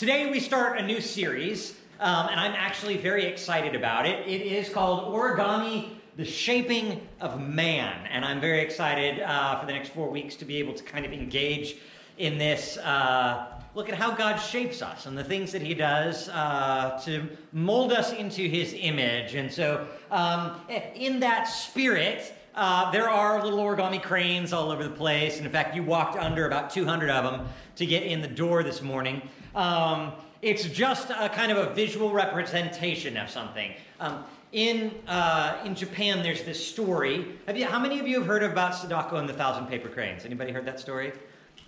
Today 0.00 0.30
we 0.30 0.40
start 0.40 0.78
a 0.78 0.82
new 0.82 0.98
series, 0.98 1.76
um, 2.00 2.28
and 2.30 2.40
I'm 2.40 2.54
actually 2.54 2.96
very 2.96 3.26
excited 3.26 3.74
about 3.74 4.06
it. 4.06 4.26
It 4.26 4.40
is 4.40 4.70
called 4.70 5.12
Origami 5.12 5.90
The 6.16 6.24
Shaping 6.24 7.06
of 7.20 7.38
Man, 7.38 8.06
and 8.10 8.24
I'm 8.24 8.40
very 8.40 8.60
excited 8.60 9.20
uh, 9.20 9.60
for 9.60 9.66
the 9.66 9.72
next 9.72 9.90
four 9.90 10.08
weeks 10.08 10.36
to 10.36 10.46
be 10.46 10.56
able 10.56 10.72
to 10.72 10.82
kind 10.82 11.04
of 11.04 11.12
engage 11.12 11.76
in 12.16 12.38
this. 12.38 12.78
Uh, 12.78 13.48
look 13.74 13.90
at 13.90 13.94
how 13.94 14.10
God 14.12 14.36
shapes 14.36 14.80
us 14.80 15.04
and 15.04 15.18
the 15.18 15.22
things 15.22 15.52
that 15.52 15.60
He 15.60 15.74
does 15.74 16.30
uh, 16.30 16.98
to 17.04 17.28
mold 17.52 17.92
us 17.92 18.10
into 18.14 18.48
His 18.48 18.74
image. 18.78 19.34
And 19.34 19.52
so, 19.52 19.86
um, 20.10 20.62
in 20.94 21.20
that 21.20 21.44
spirit, 21.44 22.32
uh, 22.54 22.90
there 22.90 23.10
are 23.10 23.44
little 23.44 23.58
origami 23.58 24.02
cranes 24.02 24.54
all 24.54 24.70
over 24.70 24.82
the 24.82 24.88
place. 24.88 25.36
And 25.36 25.44
in 25.44 25.52
fact, 25.52 25.76
you 25.76 25.82
walked 25.82 26.16
under 26.16 26.46
about 26.46 26.70
200 26.70 27.10
of 27.10 27.24
them 27.24 27.48
to 27.76 27.84
get 27.84 28.02
in 28.02 28.22
the 28.22 28.28
door 28.28 28.62
this 28.62 28.80
morning. 28.80 29.20
Um, 29.54 30.12
it's 30.42 30.64
just 30.64 31.10
a 31.10 31.28
kind 31.28 31.52
of 31.52 31.58
a 31.58 31.74
visual 31.74 32.12
representation 32.12 33.16
of 33.16 33.28
something. 33.28 33.72
Um, 33.98 34.24
in, 34.52 34.92
uh, 35.06 35.58
in 35.64 35.74
Japan, 35.74 36.22
there's 36.22 36.42
this 36.42 36.64
story. 36.64 37.36
You, 37.54 37.66
how 37.66 37.78
many 37.78 38.00
of 38.00 38.08
you 38.08 38.18
have 38.18 38.26
heard 38.26 38.42
about 38.42 38.74
Sadako 38.74 39.16
and 39.16 39.28
the 39.28 39.32
Thousand 39.32 39.66
Paper 39.66 39.88
Cranes? 39.88 40.24
Anybody 40.24 40.50
heard 40.50 40.64
that 40.64 40.80
story? 40.80 41.12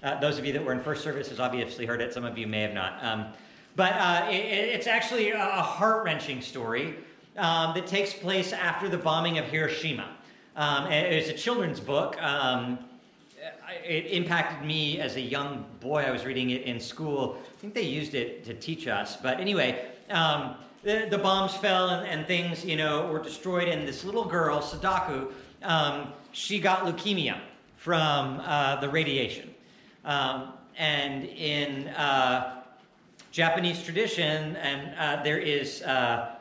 Uh, 0.02 0.18
those 0.20 0.38
of 0.38 0.44
you 0.44 0.52
that 0.52 0.64
were 0.64 0.72
in 0.72 0.80
first 0.80 1.04
service 1.04 1.28
has 1.28 1.38
obviously 1.38 1.86
heard 1.86 2.00
it. 2.00 2.12
Some 2.12 2.24
of 2.24 2.36
you 2.36 2.46
may 2.46 2.62
have 2.62 2.74
not. 2.74 3.04
Um, 3.04 3.26
but 3.76 3.92
uh, 3.92 4.26
it, 4.30 4.34
it's 4.34 4.86
actually 4.86 5.30
a 5.30 5.38
heart 5.38 6.04
wrenching 6.04 6.40
story 6.40 6.96
um, 7.36 7.74
that 7.74 7.86
takes 7.86 8.12
place 8.12 8.52
after 8.52 8.88
the 8.88 8.98
bombing 8.98 9.38
of 9.38 9.44
Hiroshima. 9.46 10.08
Um, 10.56 10.90
it's 10.90 11.28
a 11.28 11.32
children's 11.32 11.80
book. 11.80 12.20
Um, 12.22 12.78
it 13.84 14.06
impacted 14.06 14.66
me 14.66 15.00
as 15.00 15.16
a 15.16 15.20
young 15.20 15.64
boy. 15.80 16.02
I 16.02 16.10
was 16.10 16.24
reading 16.24 16.50
it 16.50 16.62
in 16.62 16.78
school. 16.78 17.38
I 17.40 17.60
think 17.60 17.74
they 17.74 17.82
used 17.82 18.14
it 18.14 18.44
to 18.44 18.54
teach 18.54 18.86
us. 18.86 19.16
But 19.16 19.40
anyway, 19.40 19.86
um, 20.10 20.56
the, 20.82 21.06
the, 21.10 21.18
bombs 21.18 21.54
fell 21.54 21.90
and, 21.90 22.06
and, 22.06 22.26
things, 22.26 22.64
you 22.64 22.76
know, 22.76 23.06
were 23.08 23.22
destroyed. 23.22 23.68
And 23.68 23.86
this 23.86 24.04
little 24.04 24.24
girl, 24.24 24.62
Sadako, 24.62 25.28
um, 25.62 26.12
she 26.32 26.60
got 26.60 26.84
leukemia 26.84 27.40
from 27.76 28.40
uh, 28.44 28.80
the 28.80 28.88
radiation. 28.88 29.52
Um, 30.04 30.52
and 30.78 31.24
in 31.24 31.88
uh, 31.88 32.62
Japanese 33.32 33.82
tradition, 33.82 34.56
and 34.56 34.94
uh, 34.98 35.22
there 35.22 35.38
is 35.38 35.82
uh, 35.82 36.36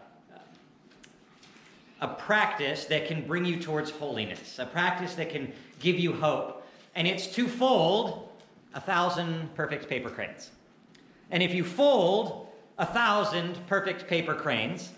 a 2.02 2.08
practice 2.08 2.86
that 2.86 3.08
can 3.08 3.26
bring 3.26 3.46
you 3.46 3.60
towards 3.60 3.92
holiness, 3.92 4.60
a 4.60 4.66
practice 4.66 5.16
that 5.16 5.30
can 5.30 5.52
give 5.80 5.98
you 5.98 6.14
hope. 6.14 6.61
And 6.96 7.08
it's 7.08 7.28
to 7.36 7.48
fold 7.48 8.30
a 8.74 8.82
thousand 8.82 9.54
perfect 9.56 9.88
paper 9.90 10.10
cranes. 10.10 10.52
And 11.30 11.42
if 11.42 11.54
you 11.54 11.64
fold 11.64 12.48
a 12.78 12.86
thousand 12.86 13.56
perfect 13.68 14.08
paper 14.08 14.34
cranes, 14.34 14.92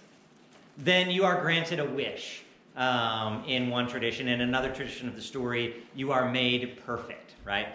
then 0.77 1.11
you 1.11 1.25
are 1.25 1.41
granted 1.41 1.79
a 1.79 1.85
wish. 1.85 2.43
Um, 2.75 3.43
in 3.45 3.69
one 3.69 3.87
tradition. 3.87 4.27
In 4.27 4.41
another 4.41 4.73
tradition 4.73 5.07
of 5.07 5.15
the 5.15 5.21
story, 5.21 5.83
you 5.93 6.11
are 6.11 6.31
made 6.31 6.83
perfect, 6.87 7.33
right? 7.45 7.67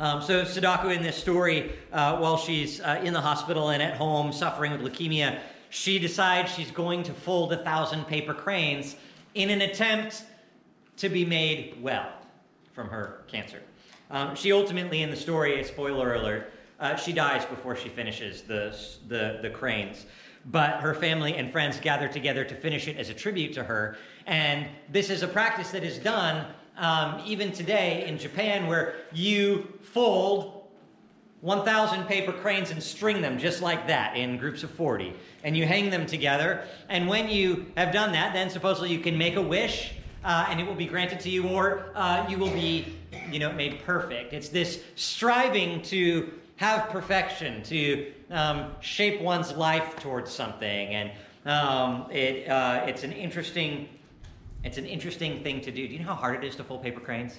Um, 0.00 0.22
so 0.22 0.44
Sadako 0.44 0.88
in 0.88 1.02
this 1.02 1.14
story, 1.14 1.72
uh, 1.92 2.16
while 2.16 2.38
she's 2.38 2.80
uh, 2.80 3.02
in 3.04 3.12
the 3.12 3.20
hospital 3.20 3.68
and 3.68 3.82
at 3.82 3.98
home 3.98 4.32
suffering 4.32 4.72
with 4.72 4.80
leukemia, 4.80 5.40
she 5.68 5.98
decides 5.98 6.50
she's 6.54 6.70
going 6.70 7.02
to 7.02 7.12
fold 7.12 7.52
a 7.52 7.62
thousand 7.64 8.06
paper 8.06 8.32
cranes 8.32 8.96
in 9.34 9.50
an 9.50 9.60
attempt 9.60 10.22
to 10.96 11.10
be 11.10 11.26
made 11.26 11.76
well 11.82 12.10
from 12.76 12.88
her 12.90 13.22
cancer. 13.26 13.62
Um, 14.10 14.36
she 14.36 14.52
ultimately, 14.52 15.02
in 15.02 15.10
the 15.10 15.16
story, 15.16 15.60
a 15.60 15.64
spoiler 15.64 16.14
alert, 16.14 16.52
uh, 16.78 16.94
she 16.94 17.12
dies 17.12 17.44
before 17.46 17.74
she 17.74 17.88
finishes 17.88 18.42
the, 18.42 18.78
the, 19.08 19.38
the 19.40 19.50
cranes. 19.50 20.04
But 20.44 20.80
her 20.80 20.94
family 20.94 21.34
and 21.34 21.50
friends 21.50 21.80
gather 21.80 22.06
together 22.06 22.44
to 22.44 22.54
finish 22.54 22.86
it 22.86 22.98
as 22.98 23.08
a 23.08 23.14
tribute 23.14 23.54
to 23.54 23.64
her. 23.64 23.96
And 24.26 24.68
this 24.92 25.08
is 25.08 25.22
a 25.22 25.28
practice 25.28 25.70
that 25.70 25.82
is 25.82 25.98
done 25.98 26.46
um, 26.76 27.22
even 27.26 27.50
today 27.50 28.06
in 28.06 28.18
Japan, 28.18 28.66
where 28.66 28.96
you 29.10 29.72
fold 29.80 30.64
1,000 31.40 32.04
paper 32.04 32.32
cranes 32.32 32.70
and 32.70 32.82
string 32.82 33.22
them 33.22 33.38
just 33.38 33.62
like 33.62 33.86
that 33.86 34.16
in 34.16 34.36
groups 34.36 34.62
of 34.62 34.70
40. 34.70 35.14
And 35.42 35.56
you 35.56 35.64
hang 35.64 35.88
them 35.88 36.04
together. 36.04 36.64
And 36.90 37.08
when 37.08 37.30
you 37.30 37.72
have 37.78 37.92
done 37.92 38.12
that, 38.12 38.34
then 38.34 38.50
supposedly 38.50 38.92
you 38.92 39.00
can 39.00 39.16
make 39.16 39.36
a 39.36 39.42
wish 39.42 39.94
uh, 40.26 40.48
and 40.50 40.58
it 40.60 40.66
will 40.66 40.74
be 40.74 40.86
granted 40.86 41.20
to 41.20 41.30
you, 41.30 41.48
or 41.48 41.92
uh, 41.94 42.26
you 42.28 42.36
will 42.36 42.50
be, 42.50 42.96
you 43.30 43.38
know, 43.38 43.52
made 43.52 43.78
perfect. 43.86 44.32
It's 44.32 44.48
this 44.48 44.82
striving 44.96 45.80
to 45.82 46.32
have 46.56 46.88
perfection, 46.88 47.62
to 47.62 48.12
um, 48.32 48.72
shape 48.80 49.20
one's 49.20 49.52
life 49.52 49.94
towards 50.00 50.32
something. 50.32 50.88
And 50.88 51.12
um, 51.46 52.10
it, 52.10 52.48
uh, 52.48 52.84
it's 52.86 53.04
an 53.04 53.12
interesting. 53.12 53.88
It's 54.64 54.78
an 54.78 54.86
interesting 54.86 55.44
thing 55.44 55.60
to 55.60 55.70
do. 55.70 55.86
Do 55.86 55.92
you 55.94 56.00
know 56.00 56.06
how 56.06 56.14
hard 56.16 56.42
it 56.42 56.48
is 56.48 56.56
to 56.56 56.64
fold 56.64 56.82
paper 56.82 56.98
cranes? 56.98 57.38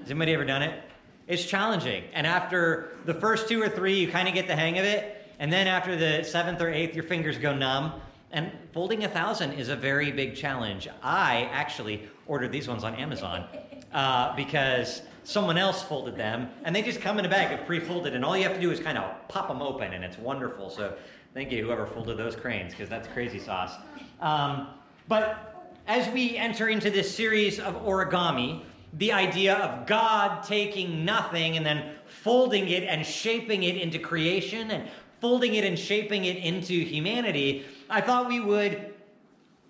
Has 0.00 0.10
anybody 0.10 0.34
ever 0.34 0.44
done 0.44 0.62
it? 0.62 0.82
It's 1.28 1.44
challenging. 1.44 2.02
And 2.12 2.26
after 2.26 2.96
the 3.04 3.14
first 3.14 3.48
two 3.48 3.62
or 3.62 3.68
three, 3.68 4.00
you 4.00 4.08
kind 4.08 4.26
of 4.26 4.34
get 4.34 4.48
the 4.48 4.56
hang 4.56 4.80
of 4.80 4.84
it. 4.84 5.32
And 5.38 5.52
then 5.52 5.68
after 5.68 5.94
the 5.94 6.24
seventh 6.24 6.60
or 6.60 6.70
eighth, 6.72 6.96
your 6.96 7.04
fingers 7.04 7.38
go 7.38 7.54
numb. 7.54 7.92
And 8.32 8.50
folding 8.72 9.04
a 9.04 9.08
thousand 9.08 9.52
is 9.52 9.68
a 9.68 9.76
very 9.76 10.10
big 10.10 10.34
challenge. 10.34 10.88
I 11.04 11.48
actually 11.52 12.08
ordered 12.26 12.52
these 12.52 12.68
ones 12.68 12.84
on 12.84 12.94
Amazon 12.94 13.44
uh, 13.92 14.34
because 14.36 15.02
someone 15.24 15.58
else 15.58 15.82
folded 15.82 16.16
them, 16.16 16.48
and 16.64 16.74
they 16.74 16.82
just 16.82 17.00
come 17.00 17.18
in 17.18 17.24
a 17.24 17.28
bag 17.28 17.58
of 17.58 17.66
pre-folded, 17.66 18.14
and 18.14 18.24
all 18.24 18.36
you 18.36 18.44
have 18.44 18.54
to 18.54 18.60
do 18.60 18.70
is 18.70 18.78
kind 18.80 18.96
of 18.96 19.28
pop 19.28 19.48
them 19.48 19.60
open, 19.60 19.92
and 19.92 20.04
it's 20.04 20.18
wonderful. 20.18 20.70
So 20.70 20.94
thank 21.34 21.50
you, 21.50 21.64
whoever 21.64 21.86
folded 21.86 22.16
those 22.16 22.36
cranes, 22.36 22.72
because 22.72 22.88
that's 22.88 23.08
crazy 23.08 23.40
sauce. 23.40 23.72
Um, 24.20 24.68
but 25.08 25.72
as 25.86 26.12
we 26.12 26.36
enter 26.36 26.68
into 26.68 26.90
this 26.90 27.14
series 27.14 27.58
of 27.58 27.74
origami, 27.84 28.62
the 28.94 29.12
idea 29.12 29.54
of 29.56 29.86
God 29.86 30.42
taking 30.42 31.04
nothing 31.04 31.56
and 31.56 31.66
then 31.66 31.92
folding 32.06 32.68
it 32.68 32.84
and 32.84 33.04
shaping 33.04 33.62
it 33.64 33.76
into 33.76 33.98
creation 33.98 34.70
and 34.70 34.88
folding 35.20 35.54
it 35.54 35.64
and 35.64 35.78
shaping 35.78 36.24
it 36.24 36.36
into 36.36 36.72
humanity, 36.72 37.64
I 37.90 38.00
thought 38.00 38.28
we 38.28 38.40
would 38.40 38.94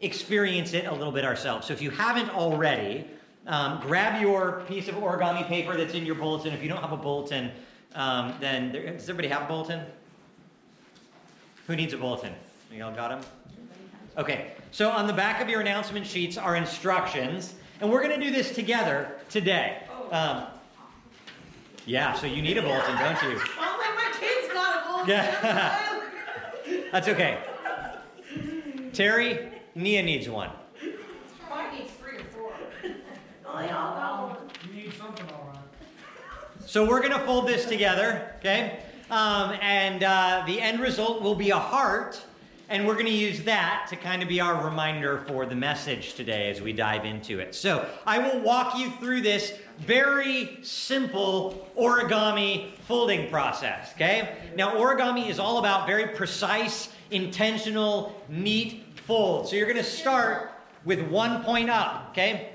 experience 0.00 0.72
it 0.72 0.86
a 0.86 0.92
little 0.92 1.12
bit 1.12 1.24
ourselves. 1.24 1.66
So 1.66 1.72
if 1.72 1.80
you 1.80 1.90
haven't 1.90 2.30
already, 2.30 3.06
um, 3.46 3.80
grab 3.80 4.20
your 4.20 4.64
piece 4.68 4.88
of 4.88 4.96
origami 4.96 5.46
paper 5.46 5.76
that's 5.76 5.94
in 5.94 6.04
your 6.04 6.16
bulletin. 6.16 6.52
If 6.52 6.62
you 6.62 6.68
don't 6.68 6.80
have 6.80 6.92
a 6.92 6.96
bulletin, 6.96 7.50
um, 7.94 8.34
then 8.40 8.72
there, 8.72 8.92
does 8.92 9.08
everybody 9.08 9.28
have 9.28 9.42
a 9.42 9.46
bulletin? 9.46 9.82
Who 11.66 11.76
needs 11.76 11.92
a 11.92 11.96
bulletin? 11.96 12.32
You 12.72 12.84
all 12.84 12.92
got 12.92 13.08
them? 13.08 13.20
Okay, 14.18 14.52
so 14.70 14.90
on 14.90 15.06
the 15.06 15.12
back 15.12 15.40
of 15.40 15.48
your 15.48 15.60
announcement 15.60 16.06
sheets 16.06 16.36
are 16.36 16.56
instructions 16.56 17.54
and 17.80 17.90
we're 17.90 18.02
going 18.02 18.18
to 18.18 18.24
do 18.24 18.32
this 18.32 18.54
together 18.54 19.12
today. 19.28 19.82
Um, 20.10 20.44
yeah, 21.84 22.14
so 22.14 22.26
you 22.26 22.42
need 22.42 22.58
a 22.58 22.62
bulletin, 22.62 22.96
don't 22.96 23.22
you? 23.22 23.40
Well, 23.58 23.78
like 23.78 23.94
my 23.94 24.12
kids 24.18 24.52
got 24.52 24.82
a 24.82 24.88
bulletin. 24.88 25.08
Yeah. 25.08 26.02
That's 26.92 27.08
okay. 27.08 27.38
Terry, 28.92 29.55
Nia 29.76 30.02
needs 30.02 30.26
one. 30.26 30.48
Probably 31.46 31.80
needs 31.80 31.92
three 31.92 32.16
or 32.16 32.24
four. 32.24 32.52
Oh, 33.48 33.58
they 33.60 33.70
all 33.70 33.94
go. 33.94 34.36
You 34.68 34.82
need 34.82 34.92
something, 34.94 35.24
all 35.30 35.52
right. 35.52 35.62
So 36.66 36.88
we're 36.88 36.98
going 36.98 37.12
to 37.12 37.20
fold 37.20 37.46
this 37.46 37.64
together, 37.64 38.34
okay? 38.38 38.80
Um, 39.08 39.56
and 39.60 40.02
uh, 40.02 40.42
the 40.46 40.60
end 40.60 40.80
result 40.80 41.22
will 41.22 41.36
be 41.36 41.50
a 41.50 41.58
heart 41.58 42.20
and 42.68 42.86
we're 42.86 42.94
going 42.94 43.06
to 43.06 43.12
use 43.12 43.44
that 43.44 43.86
to 43.90 43.96
kind 43.96 44.22
of 44.22 44.28
be 44.28 44.40
our 44.40 44.64
reminder 44.64 45.24
for 45.28 45.46
the 45.46 45.54
message 45.54 46.14
today 46.14 46.50
as 46.50 46.60
we 46.60 46.72
dive 46.72 47.04
into 47.04 47.38
it. 47.38 47.54
So 47.54 47.88
I 48.04 48.18
will 48.18 48.40
walk 48.40 48.76
you 48.76 48.90
through 48.98 49.20
this 49.20 49.52
very 49.78 50.58
simple 50.62 51.68
origami 51.78 52.74
folding 52.88 53.30
process, 53.30 53.92
okay? 53.92 54.36
Now, 54.56 54.74
origami 54.74 55.28
is 55.28 55.38
all 55.38 55.58
about 55.58 55.86
very 55.86 56.08
precise, 56.08 56.88
intentional, 57.12 58.20
neat 58.28 58.85
folds. 59.06 59.50
So 59.50 59.56
you're 59.56 59.66
going 59.66 59.76
to 59.76 59.84
start 59.84 60.52
with 60.84 61.00
one 61.00 61.42
point 61.44 61.70
up, 61.70 62.08
okay? 62.10 62.50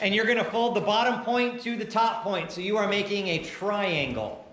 And 0.00 0.14
you're 0.14 0.26
going 0.26 0.38
to 0.38 0.44
fold 0.44 0.76
the 0.76 0.80
bottom 0.80 1.24
point 1.24 1.62
to 1.62 1.76
the 1.76 1.84
top 1.84 2.22
point. 2.22 2.52
So 2.52 2.60
you 2.60 2.76
are 2.76 2.88
making 2.88 3.28
a 3.28 3.44
triangle. 3.44 4.44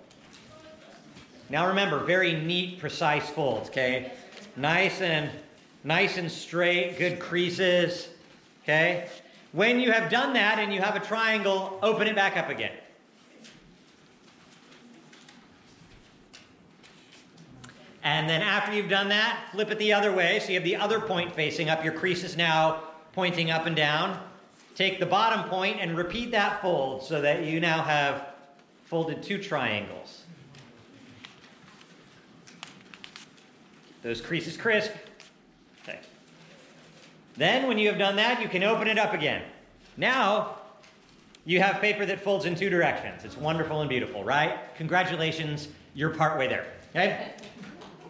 Now 1.50 1.68
remember, 1.68 2.00
very 2.00 2.34
neat, 2.34 2.80
precise 2.80 3.30
folds, 3.30 3.70
okay? 3.70 4.12
nice 4.56 5.02
and 5.02 5.30
nice 5.84 6.18
and 6.18 6.32
straight, 6.32 6.98
good 6.98 7.20
creases. 7.20 8.10
Okay? 8.64 9.10
When 9.52 9.80
you 9.80 9.92
have 9.92 10.10
done 10.10 10.34
that 10.34 10.60
and 10.60 10.74
you 10.74 10.82
have 10.82 10.96
a 10.96 11.00
triangle, 11.00 11.80
open 11.82 12.08
it 12.08 12.16
back 12.16 12.38
up 12.38 12.50
again. 12.50 12.72
And 18.04 18.30
then 18.30 18.42
after 18.42 18.74
you've 18.74 18.90
done 18.90 19.10
that, 19.10 19.48
flip 19.52 19.72
it 19.72 19.80
the 19.80 19.94
other 19.94 20.14
way. 20.14 20.40
So 20.40 20.50
you 20.50 20.56
have 20.56 20.64
the 20.64 20.76
other 20.76 21.00
point 21.00 21.34
facing 21.34 21.70
up. 21.70 21.84
Your 21.84 21.94
crease 21.94 22.24
is 22.24 22.36
now 22.36 22.84
pointing 23.14 23.50
up 23.50 23.66
and 23.66 23.76
down. 23.76 24.20
Take 24.76 25.00
the 25.00 25.06
bottom 25.06 25.50
point 25.50 25.78
and 25.80 25.96
repeat 25.96 26.32
that 26.32 26.62
fold 26.62 27.04
so 27.04 27.22
that 27.22 27.46
you 27.46 27.60
now 27.60 27.82
have 27.82 28.28
folded 28.86 29.24
two 29.24 29.38
triangles. 29.38 30.24
those 34.04 34.22
creases 34.22 34.56
crisp. 34.56 34.92
Okay. 35.82 36.00
Then, 37.36 37.68
when 37.68 37.80
you 37.80 37.88
have 37.88 37.98
done 37.98 38.18
that, 38.18 38.42
you 38.42 38.48
can 38.48 38.62
open 38.64 38.88
it 38.88 39.00
up 39.00 39.14
again. 39.14 39.42
Now, 39.98 40.58
you 41.46 41.62
have 41.62 41.82
paper 41.82 42.06
that 42.06 42.22
folds 42.22 42.46
in 42.46 42.54
two 42.54 42.70
directions. 42.70 43.24
It's 43.24 43.38
wonderful 43.38 43.82
and 43.82 43.90
beautiful, 43.90 44.24
right? 44.24 44.60
Congratulations, 44.76 45.70
you're 45.96 46.12
partway 46.12 46.48
there. 46.48 46.68
Okay? 46.92 47.32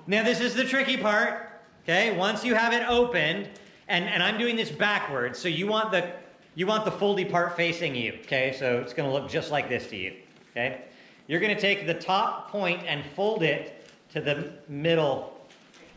Now, 0.08 0.24
this 0.24 0.40
is 0.40 0.54
the 0.54 0.66
tricky 0.66 0.98
part. 0.98 1.50
Okay? 1.84 2.16
Once 2.18 2.44
you 2.44 2.56
have 2.56 2.74
it 2.74 2.84
opened, 2.88 3.50
and, 3.88 4.06
and 4.06 4.24
I'm 4.24 4.38
doing 4.38 4.56
this 4.56 4.72
backwards, 4.72 5.38
so 5.40 5.48
you 5.48 5.68
want 5.68 5.92
the 5.92 6.12
you 6.56 6.68
want 6.68 6.86
the 6.86 6.92
foldy 6.92 7.30
part 7.30 7.58
facing 7.58 7.96
you. 7.96 8.14
Okay, 8.22 8.56
so 8.58 8.78
it's 8.78 8.94
going 8.94 9.10
to 9.10 9.14
look 9.14 9.28
just 9.30 9.50
like 9.50 9.70
this 9.70 9.88
to 9.88 9.98
you. 9.98 10.14
Okay, 10.52 10.82
you're 11.28 11.40
going 11.40 11.54
to 11.54 11.60
take 11.60 11.88
the 11.88 11.96
top 11.96 12.52
point 12.52 12.84
and 12.86 13.04
fold 13.16 13.42
it 13.42 13.90
to 14.12 14.22
the 14.22 14.54
middle 14.70 15.36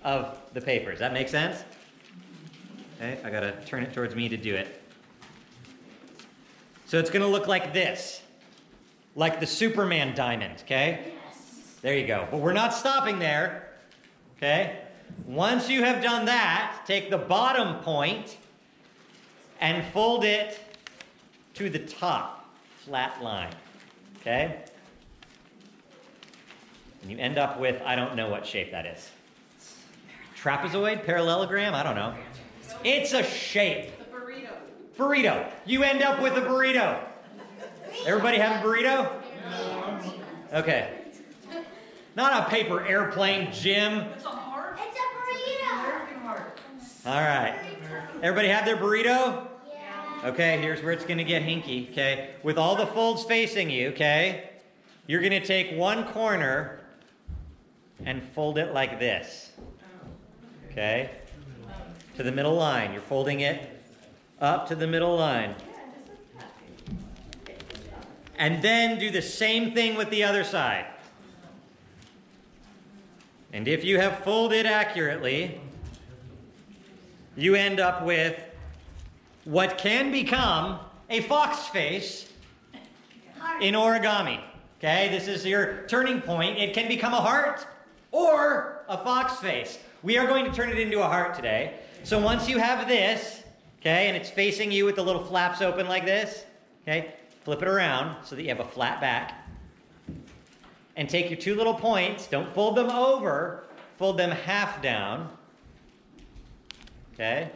of 0.02 0.40
the 0.54 0.60
paper. 0.60 0.90
Does 0.90 1.00
that 1.00 1.12
make 1.12 1.28
sense? 1.28 1.62
Okay, 2.96 3.18
I 3.22 3.30
got 3.30 3.40
to 3.40 3.52
turn 3.66 3.82
it 3.82 3.92
towards 3.92 4.14
me 4.14 4.30
to 4.30 4.36
do 4.38 4.54
it. 4.54 4.82
So 6.86 6.98
it's 6.98 7.10
going 7.10 7.22
to 7.22 7.28
look 7.28 7.46
like 7.46 7.74
this, 7.74 8.22
like 9.14 9.40
the 9.40 9.46
Superman 9.46 10.14
diamond. 10.14 10.62
Okay, 10.62 11.12
Yes. 11.26 11.76
there 11.82 11.96
you 11.98 12.06
go. 12.06 12.26
But 12.30 12.38
we're 12.38 12.54
not 12.54 12.72
stopping 12.72 13.18
there. 13.18 13.65
Okay, 14.36 14.82
once 15.24 15.70
you 15.70 15.82
have 15.82 16.02
done 16.02 16.26
that, 16.26 16.82
take 16.86 17.08
the 17.08 17.16
bottom 17.16 17.76
point 17.82 18.36
and 19.60 19.84
fold 19.92 20.24
it 20.24 20.60
to 21.54 21.70
the 21.70 21.78
top, 21.78 22.54
flat 22.84 23.22
line. 23.22 23.54
Okay? 24.20 24.62
And 27.00 27.10
you 27.10 27.18
end 27.18 27.38
up 27.38 27.58
with, 27.58 27.80
I 27.82 27.96
don't 27.96 28.14
know 28.14 28.28
what 28.28 28.46
shape 28.46 28.70
that 28.72 28.84
is. 28.84 29.10
Trapezoid? 30.36 31.04
Parallelogram? 31.04 31.74
I 31.74 31.82
don't 31.82 31.96
know. 31.96 32.14
It's 32.84 33.14
a 33.14 33.22
shape. 33.22 33.92
Burrito. 34.12 34.52
Burrito. 34.98 35.50
You 35.64 35.82
end 35.82 36.02
up 36.02 36.20
with 36.20 36.34
a 36.34 36.42
burrito. 36.42 37.02
Everybody 38.06 38.38
have 38.38 38.62
a 38.62 38.68
burrito? 38.68 39.10
Okay. 40.52 41.05
Not 42.16 42.46
a 42.46 42.50
paper 42.50 42.82
airplane, 42.86 43.52
Jim. 43.52 43.98
It's 43.98 44.24
a 44.24 44.28
heart. 44.28 44.78
It's 44.80 44.98
a 44.98 45.02
burrito. 45.02 45.84
American 45.84 46.16
heart. 46.20 46.58
All 47.04 47.12
right. 47.12 47.54
Everybody 48.22 48.48
have 48.48 48.64
their 48.64 48.78
burrito? 48.78 49.46
Yeah. 49.68 50.30
Okay, 50.30 50.58
here's 50.62 50.82
where 50.82 50.92
it's 50.92 51.04
going 51.04 51.18
to 51.18 51.24
get 51.24 51.42
hinky, 51.42 51.90
okay? 51.90 52.30
With 52.42 52.56
all 52.56 52.74
the 52.74 52.86
folds 52.86 53.22
facing 53.24 53.68
you, 53.68 53.88
okay? 53.88 54.48
You're 55.06 55.20
going 55.20 55.38
to 55.38 55.44
take 55.44 55.76
one 55.76 56.06
corner 56.06 56.80
and 58.06 58.22
fold 58.22 58.56
it 58.56 58.72
like 58.72 58.98
this. 58.98 59.50
Okay? 60.70 61.10
To 62.16 62.22
the 62.22 62.32
middle 62.32 62.54
line. 62.54 62.92
You're 62.92 63.02
folding 63.02 63.40
it 63.40 63.78
up 64.40 64.68
to 64.68 64.74
the 64.74 64.86
middle 64.86 65.16
line. 65.16 65.54
And 68.38 68.62
then 68.62 68.98
do 68.98 69.10
the 69.10 69.20
same 69.20 69.74
thing 69.74 69.96
with 69.96 70.08
the 70.08 70.24
other 70.24 70.44
side. 70.44 70.86
And 73.56 73.66
if 73.66 73.86
you 73.86 73.98
have 73.98 74.18
folded 74.18 74.66
accurately, 74.66 75.58
you 77.38 77.54
end 77.54 77.80
up 77.80 78.04
with 78.04 78.38
what 79.44 79.78
can 79.78 80.12
become 80.12 80.78
a 81.08 81.22
fox 81.22 81.66
face 81.68 82.30
in 83.62 83.72
origami. 83.72 84.42
Okay, 84.78 85.08
this 85.08 85.26
is 85.26 85.46
your 85.46 85.86
turning 85.86 86.20
point. 86.20 86.58
It 86.58 86.74
can 86.74 86.86
become 86.86 87.14
a 87.14 87.20
heart 87.20 87.66
or 88.12 88.84
a 88.90 88.98
fox 88.98 89.36
face. 89.36 89.78
We 90.02 90.18
are 90.18 90.26
going 90.26 90.44
to 90.44 90.52
turn 90.52 90.68
it 90.68 90.78
into 90.78 91.00
a 91.00 91.06
heart 91.06 91.34
today. 91.34 91.78
So 92.02 92.20
once 92.20 92.50
you 92.50 92.58
have 92.58 92.86
this, 92.86 93.42
okay, 93.80 94.08
and 94.08 94.16
it's 94.18 94.28
facing 94.28 94.70
you 94.70 94.84
with 94.84 94.96
the 94.96 95.02
little 95.02 95.24
flaps 95.24 95.62
open 95.62 95.88
like 95.88 96.04
this, 96.04 96.44
okay, 96.82 97.14
flip 97.42 97.62
it 97.62 97.68
around 97.68 98.22
so 98.22 98.36
that 98.36 98.42
you 98.42 98.50
have 98.50 98.60
a 98.60 98.68
flat 98.68 99.00
back. 99.00 99.45
And 100.96 101.08
take 101.08 101.28
your 101.28 101.38
two 101.38 101.54
little 101.54 101.74
points, 101.74 102.26
don't 102.26 102.52
fold 102.54 102.76
them 102.76 102.90
over, 102.90 103.64
fold 103.98 104.18
them 104.18 104.30
half 104.30 104.80
down. 104.80 105.28
Okay? 107.12 107.50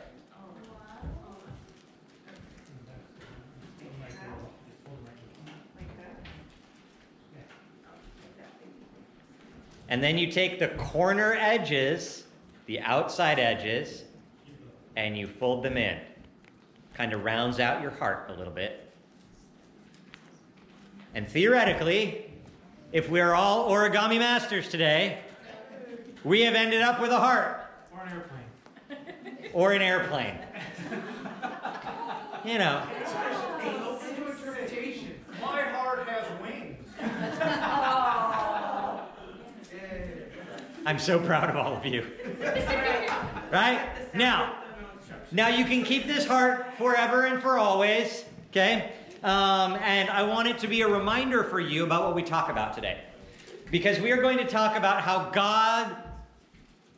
And 9.88 10.00
then 10.00 10.16
you 10.16 10.31
take 10.31 10.60
the 10.60 10.69
corner 10.69 11.34
edges, 11.34 12.25
the 12.66 12.78
outside 12.81 13.40
edges, 13.40 14.04
and 14.96 15.19
you 15.19 15.26
fold 15.26 15.64
them 15.64 15.76
in. 15.76 15.98
Kind 16.94 17.12
of 17.12 17.25
rounds 17.25 17.58
out 17.58 17.82
your 17.82 17.90
heart 17.90 18.31
a 18.31 18.34
little 18.34 18.52
bit. 18.52 18.93
And 21.14 21.28
theoretically, 21.28 22.30
if 22.92 23.08
we're 23.08 23.32
all 23.34 23.70
origami 23.70 24.19
masters 24.19 24.69
today, 24.69 25.19
we 26.25 26.42
have 26.42 26.54
ended 26.54 26.82
up 26.82 27.00
with 27.00 27.10
a 27.10 27.19
heart 27.19 27.60
Or 27.92 28.02
an 28.02 28.12
airplane. 28.12 29.50
or 29.52 29.72
an 29.72 29.82
airplane. 29.82 30.34
You 32.44 32.58
know, 32.58 32.82
It's 33.00 33.12
open 33.12 34.16
to 34.16 34.31
interpretation. 34.31 35.14
My 35.40 35.62
heart 35.62 36.08
has 36.08 36.25
wings. 36.42 36.78
I'm 40.86 40.98
so 40.98 41.20
proud 41.20 41.50
of 41.50 41.56
all 41.56 41.75
of 41.76 41.84
you. 41.84 42.06
Right? 43.52 43.81
Now, 44.14 44.54
now 45.31 45.48
you 45.48 45.64
can 45.64 45.84
keep 45.84 46.06
this 46.06 46.26
heart 46.26 46.75
forever 46.78 47.26
and 47.26 47.43
for 47.43 47.58
always, 47.58 48.25
okay? 48.50 48.93
Um, 49.22 49.75
and 49.82 50.08
I 50.08 50.22
want 50.22 50.49
it 50.49 50.58
to 50.61 50.67
be 50.67 50.81
a 50.81 50.88
reminder 50.88 51.44
for 51.44 51.61
you 51.61 51.84
about 51.84 52.05
what 52.05 52.14
we 52.14 52.22
talk 52.22 52.49
about 52.49 52.72
today. 52.72 53.02
Because 53.70 54.00
we 54.00 54.12
are 54.12 54.20
going 54.20 54.38
to 54.38 54.46
talk 54.46 54.76
about 54.76 55.02
how 55.02 55.28
God 55.31 55.94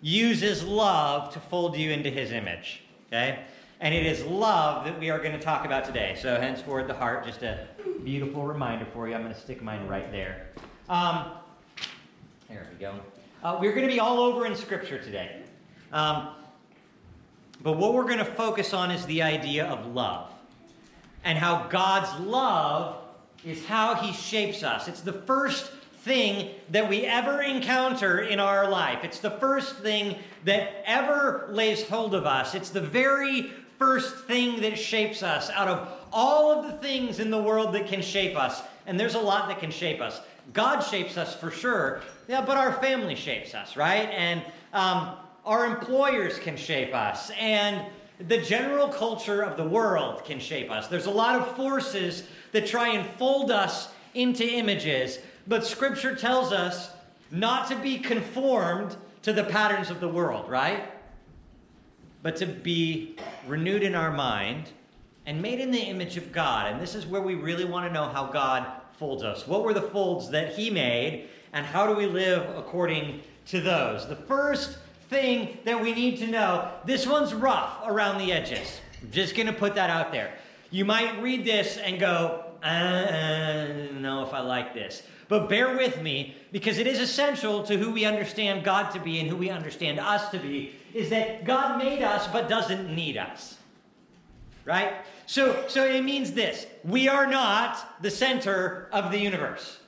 uses 0.00 0.62
love 0.62 1.32
to 1.32 1.40
fold 1.40 1.76
you 1.76 1.90
into 1.90 2.10
his 2.10 2.30
image, 2.30 2.82
okay? 3.08 3.40
And 3.80 3.92
it 3.92 4.06
is 4.06 4.24
love 4.24 4.84
that 4.84 4.98
we 5.00 5.10
are 5.10 5.18
going 5.18 5.32
to 5.32 5.40
talk 5.40 5.66
about 5.66 5.84
today. 5.84 6.16
So, 6.20 6.40
henceforth, 6.40 6.86
the 6.86 6.94
heart, 6.94 7.26
just 7.26 7.42
a 7.42 7.66
beautiful 8.04 8.44
reminder 8.44 8.86
for 8.92 9.08
you. 9.08 9.14
I'm 9.14 9.22
going 9.22 9.34
to 9.34 9.40
stick 9.40 9.60
mine 9.60 9.86
right 9.88 10.10
there. 10.12 10.46
Um, 10.88 11.32
there 12.48 12.68
we 12.72 12.78
go. 12.78 12.94
Uh, 13.42 13.58
we're 13.60 13.72
going 13.72 13.86
to 13.86 13.92
be 13.92 13.98
all 13.98 14.20
over 14.20 14.46
in 14.46 14.54
Scripture 14.54 15.02
today. 15.02 15.42
Um, 15.92 16.28
but 17.62 17.76
what 17.76 17.94
we're 17.94 18.04
going 18.04 18.18
to 18.18 18.24
focus 18.24 18.72
on 18.72 18.92
is 18.92 19.04
the 19.06 19.22
idea 19.22 19.66
of 19.66 19.86
love 19.86 20.31
and 21.24 21.38
how 21.38 21.66
God's 21.68 22.18
love 22.20 22.96
is 23.44 23.64
how 23.66 23.94
He 23.94 24.12
shapes 24.12 24.62
us. 24.62 24.88
It's 24.88 25.00
the 25.00 25.12
first 25.12 25.72
thing 26.02 26.50
that 26.70 26.88
we 26.88 27.04
ever 27.04 27.42
encounter 27.42 28.20
in 28.20 28.40
our 28.40 28.68
life. 28.68 29.04
It's 29.04 29.20
the 29.20 29.30
first 29.30 29.76
thing 29.78 30.16
that 30.44 30.82
ever 30.84 31.48
lays 31.50 31.88
hold 31.88 32.14
of 32.14 32.26
us. 32.26 32.54
It's 32.54 32.70
the 32.70 32.80
very 32.80 33.52
first 33.78 34.24
thing 34.26 34.60
that 34.60 34.78
shapes 34.78 35.22
us 35.22 35.50
out 35.50 35.68
of 35.68 35.88
all 36.12 36.52
of 36.52 36.66
the 36.66 36.78
things 36.78 37.20
in 37.20 37.30
the 37.30 37.40
world 37.40 37.74
that 37.74 37.86
can 37.86 38.02
shape 38.02 38.36
us. 38.36 38.62
And 38.86 38.98
there's 38.98 39.14
a 39.14 39.20
lot 39.20 39.48
that 39.48 39.60
can 39.60 39.70
shape 39.70 40.00
us. 40.00 40.20
God 40.52 40.80
shapes 40.80 41.16
us 41.16 41.34
for 41.34 41.50
sure, 41.50 42.00
yeah, 42.28 42.44
but 42.44 42.56
our 42.56 42.72
family 42.74 43.14
shapes 43.14 43.54
us, 43.54 43.76
right? 43.76 44.08
And 44.10 44.42
um, 44.72 45.16
our 45.44 45.66
employers 45.66 46.38
can 46.38 46.56
shape 46.56 46.94
us, 46.94 47.30
and 47.38 47.86
the 48.28 48.38
general 48.38 48.88
culture 48.88 49.42
of 49.42 49.56
the 49.56 49.64
world 49.64 50.24
can 50.24 50.38
shape 50.38 50.70
us. 50.70 50.88
There's 50.88 51.06
a 51.06 51.10
lot 51.10 51.40
of 51.40 51.56
forces 51.56 52.24
that 52.52 52.66
try 52.66 52.88
and 52.88 53.08
fold 53.18 53.50
us 53.50 53.88
into 54.14 54.44
images, 54.46 55.18
but 55.46 55.64
Scripture 55.66 56.14
tells 56.14 56.52
us 56.52 56.90
not 57.30 57.68
to 57.68 57.76
be 57.76 57.98
conformed 57.98 58.96
to 59.22 59.32
the 59.32 59.44
patterns 59.44 59.90
of 59.90 60.00
the 60.00 60.08
world, 60.08 60.50
right? 60.50 60.92
But 62.22 62.36
to 62.36 62.46
be 62.46 63.16
renewed 63.46 63.82
in 63.82 63.94
our 63.94 64.12
mind 64.12 64.70
and 65.26 65.40
made 65.40 65.60
in 65.60 65.70
the 65.70 65.80
image 65.80 66.16
of 66.16 66.32
God. 66.32 66.72
And 66.72 66.80
this 66.80 66.94
is 66.94 67.06
where 67.06 67.22
we 67.22 67.34
really 67.34 67.64
want 67.64 67.86
to 67.86 67.92
know 67.92 68.08
how 68.08 68.26
God 68.26 68.66
folds 68.98 69.22
us. 69.22 69.46
What 69.46 69.64
were 69.64 69.74
the 69.74 69.82
folds 69.82 70.30
that 70.30 70.54
He 70.54 70.70
made, 70.70 71.28
and 71.52 71.64
how 71.64 71.86
do 71.86 71.94
we 71.94 72.06
live 72.06 72.56
according 72.56 73.22
to 73.46 73.60
those? 73.60 74.08
The 74.08 74.16
first 74.16 74.78
thing 75.12 75.58
that 75.64 75.80
we 75.80 75.92
need 75.92 76.18
to 76.18 76.26
know 76.26 76.72
this 76.84 77.06
one's 77.06 77.34
rough 77.34 77.86
around 77.86 78.18
the 78.18 78.32
edges. 78.32 78.80
I'm 79.02 79.10
just 79.10 79.36
going 79.36 79.46
to 79.46 79.52
put 79.52 79.74
that 79.76 79.90
out 79.90 80.10
there. 80.10 80.34
You 80.70 80.84
might 80.84 81.22
read 81.22 81.44
this 81.44 81.76
and 81.76 82.00
go, 82.00 82.44
I 82.62 83.66
don't 83.68 84.02
know 84.02 84.24
if 84.24 84.32
I 84.32 84.40
like 84.40 84.74
this. 84.74 85.02
But 85.28 85.48
bear 85.48 85.76
with 85.76 86.00
me 86.00 86.36
because 86.50 86.78
it 86.78 86.86
is 86.86 86.98
essential 86.98 87.62
to 87.64 87.76
who 87.76 87.92
we 87.92 88.04
understand 88.04 88.64
God 88.64 88.90
to 88.92 89.00
be 89.00 89.20
and 89.20 89.28
who 89.28 89.36
we 89.36 89.50
understand 89.50 90.00
us 90.00 90.30
to 90.30 90.38
be 90.38 90.74
is 90.94 91.10
that 91.10 91.44
God 91.44 91.78
made 91.78 92.02
us 92.02 92.26
but 92.26 92.48
doesn't 92.48 92.94
need 92.94 93.16
us. 93.16 93.58
Right? 94.64 94.94
So 95.26 95.64
so 95.68 95.84
it 95.84 96.02
means 96.04 96.32
this. 96.32 96.66
We 96.84 97.08
are 97.08 97.26
not 97.26 98.02
the 98.02 98.10
center 98.10 98.88
of 98.92 99.10
the 99.10 99.18
universe. 99.18 99.78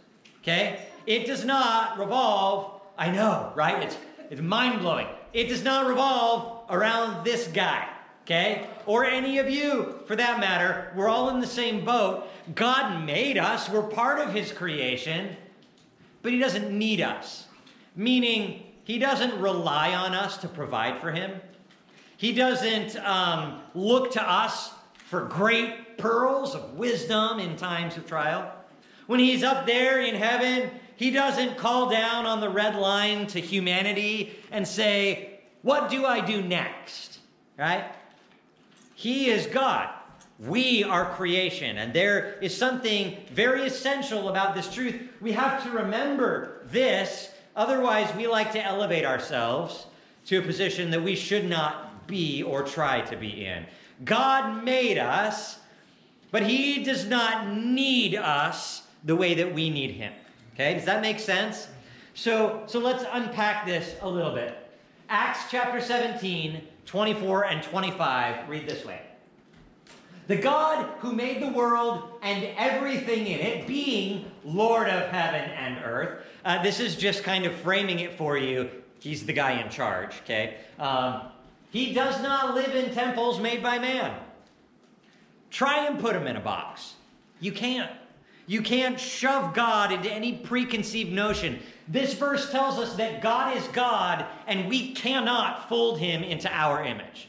Okay? 0.40 0.86
It 1.06 1.26
does 1.26 1.44
not 1.44 1.98
revolve, 1.98 2.80
I 2.98 3.10
know, 3.10 3.52
right? 3.54 3.82
It's 3.82 3.96
it's 4.30 4.40
mind-blowing. 4.40 5.06
it 5.32 5.48
does 5.48 5.64
not 5.64 5.86
revolve 5.86 6.70
around 6.70 7.24
this 7.24 7.46
guy, 7.48 7.88
okay? 8.22 8.66
Or 8.86 9.04
any 9.04 9.38
of 9.38 9.50
you, 9.50 10.00
for 10.06 10.16
that 10.16 10.40
matter. 10.40 10.92
We're 10.94 11.08
all 11.08 11.30
in 11.30 11.40
the 11.40 11.46
same 11.46 11.84
boat. 11.84 12.28
God 12.54 13.04
made 13.04 13.38
us, 13.38 13.68
we're 13.68 13.82
part 13.82 14.20
of 14.20 14.32
His 14.32 14.52
creation, 14.52 15.36
but 16.22 16.32
He 16.32 16.38
doesn't 16.38 16.70
need 16.70 17.00
us. 17.00 17.46
Meaning, 17.96 18.62
He 18.84 18.98
doesn't 18.98 19.40
rely 19.40 19.94
on 19.94 20.14
us 20.14 20.36
to 20.38 20.48
provide 20.48 21.00
for 21.00 21.10
Him. 21.10 21.40
He 22.16 22.32
doesn't 22.32 22.96
um, 23.04 23.60
look 23.74 24.12
to 24.12 24.22
us 24.22 24.72
for 25.08 25.22
great 25.22 25.98
pearls 25.98 26.54
of 26.54 26.74
wisdom 26.74 27.38
in 27.38 27.56
times 27.56 27.96
of 27.96 28.06
trial. 28.06 28.52
When 29.06 29.20
He's 29.20 29.42
up 29.42 29.66
there 29.66 30.00
in 30.00 30.14
heaven, 30.14 30.70
He 30.96 31.10
doesn't 31.10 31.56
call 31.56 31.90
down 31.90 32.26
on 32.26 32.40
the 32.40 32.48
red 32.48 32.76
line 32.76 33.26
to 33.28 33.40
humanity 33.40 34.38
and 34.50 34.66
say, 34.66 35.40
What 35.62 35.90
do 35.90 36.06
I 36.06 36.20
do 36.20 36.42
next? 36.42 37.18
Right? 37.58 37.84
He 38.94 39.28
is 39.28 39.46
God. 39.46 39.90
We 40.38 40.82
are 40.82 41.06
creation. 41.14 41.78
And 41.78 41.92
there 41.92 42.38
is 42.40 42.56
something 42.56 43.16
very 43.32 43.66
essential 43.66 44.28
about 44.28 44.54
this 44.54 44.72
truth. 44.72 44.94
We 45.20 45.32
have 45.32 45.62
to 45.64 45.70
remember 45.70 46.62
this. 46.66 47.30
Otherwise, 47.54 48.14
we 48.16 48.26
like 48.26 48.52
to 48.52 48.64
elevate 48.64 49.04
ourselves 49.04 49.86
to 50.26 50.38
a 50.38 50.42
position 50.42 50.90
that 50.90 51.02
we 51.02 51.14
should 51.14 51.48
not 51.48 52.06
be 52.06 52.42
or 52.42 52.62
try 52.62 53.00
to 53.02 53.16
be 53.16 53.46
in. 53.46 53.64
God 54.04 54.64
made 54.64 54.98
us, 54.98 55.58
but 56.30 56.42
He 56.42 56.82
does 56.82 57.06
not 57.06 57.48
need 57.48 58.16
us 58.16 58.82
the 59.04 59.14
way 59.14 59.34
that 59.34 59.54
we 59.54 59.70
need 59.70 59.92
Him. 59.92 60.12
Okay, 60.54 60.74
does 60.74 60.84
that 60.84 61.02
make 61.02 61.18
sense? 61.18 61.68
So, 62.14 62.62
so 62.66 62.78
let's 62.78 63.04
unpack 63.12 63.66
this 63.66 63.96
a 64.02 64.08
little 64.08 64.32
bit. 64.32 64.56
Acts 65.08 65.50
chapter 65.50 65.80
17, 65.80 66.62
24 66.86 67.46
and 67.46 67.62
25 67.62 68.48
read 68.48 68.68
this 68.68 68.84
way. 68.84 69.00
The 70.28 70.36
God 70.36 70.88
who 71.00 71.12
made 71.12 71.42
the 71.42 71.48
world 71.48 72.04
and 72.22 72.44
everything 72.56 73.26
in 73.26 73.40
it, 73.40 73.66
being 73.66 74.30
Lord 74.44 74.88
of 74.88 75.10
heaven 75.10 75.50
and 75.50 75.84
earth. 75.84 76.24
Uh, 76.44 76.62
this 76.62 76.80
is 76.80 76.96
just 76.96 77.24
kind 77.24 77.44
of 77.44 77.54
framing 77.56 77.98
it 77.98 78.16
for 78.16 78.38
you. 78.38 78.70
He's 79.00 79.26
the 79.26 79.32
guy 79.32 79.60
in 79.60 79.68
charge, 79.70 80.14
okay? 80.22 80.58
Um, 80.78 81.22
he 81.70 81.92
does 81.92 82.22
not 82.22 82.54
live 82.54 82.74
in 82.74 82.94
temples 82.94 83.40
made 83.40 83.62
by 83.62 83.78
man. 83.78 84.14
Try 85.50 85.86
and 85.86 85.98
put 85.98 86.16
him 86.16 86.26
in 86.26 86.36
a 86.36 86.40
box. 86.40 86.94
You 87.40 87.52
can't. 87.52 87.90
You 88.46 88.60
can't 88.62 89.00
shove 89.00 89.54
God 89.54 89.92
into 89.92 90.10
any 90.10 90.34
preconceived 90.34 91.12
notion. 91.12 91.60
This 91.88 92.14
verse 92.14 92.50
tells 92.50 92.78
us 92.78 92.94
that 92.96 93.22
God 93.22 93.56
is 93.56 93.66
God 93.68 94.26
and 94.46 94.68
we 94.68 94.92
cannot 94.92 95.68
fold 95.68 95.98
him 95.98 96.22
into 96.22 96.50
our 96.52 96.84
image. 96.84 97.28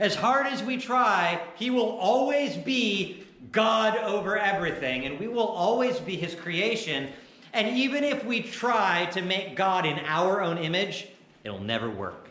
As 0.00 0.14
hard 0.14 0.46
as 0.46 0.62
we 0.62 0.76
try, 0.76 1.40
he 1.56 1.70
will 1.70 1.90
always 1.98 2.56
be 2.56 3.24
God 3.52 3.96
over 3.98 4.38
everything 4.38 5.06
and 5.06 5.18
we 5.18 5.28
will 5.28 5.46
always 5.46 5.98
be 6.00 6.16
his 6.16 6.34
creation. 6.34 7.08
And 7.52 7.76
even 7.76 8.04
if 8.04 8.24
we 8.24 8.42
try 8.42 9.06
to 9.12 9.22
make 9.22 9.56
God 9.56 9.86
in 9.86 9.98
our 10.06 10.42
own 10.42 10.58
image, 10.58 11.08
it'll 11.44 11.60
never 11.60 11.88
work. 11.88 12.28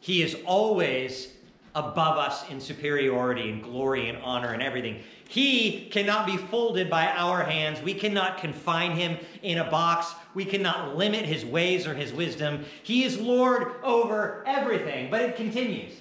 He 0.00 0.22
is 0.22 0.36
always 0.44 1.32
above 1.74 2.16
us 2.16 2.48
in 2.50 2.60
superiority 2.60 3.50
and 3.50 3.62
glory 3.62 4.08
and 4.08 4.18
honor 4.22 4.52
and 4.52 4.62
everything. 4.62 5.02
He 5.28 5.88
cannot 5.90 6.26
be 6.26 6.36
folded 6.36 6.88
by 6.88 7.08
our 7.08 7.42
hands. 7.42 7.82
We 7.82 7.94
cannot 7.94 8.38
confine 8.38 8.92
him 8.92 9.18
in 9.42 9.58
a 9.58 9.70
box. 9.70 10.14
We 10.34 10.44
cannot 10.44 10.96
limit 10.96 11.24
his 11.24 11.44
ways 11.44 11.86
or 11.86 11.94
his 11.94 12.12
wisdom. 12.12 12.64
He 12.82 13.04
is 13.04 13.18
Lord 13.18 13.72
over 13.82 14.44
everything. 14.46 15.10
But 15.10 15.22
it 15.22 15.36
continues. 15.36 15.92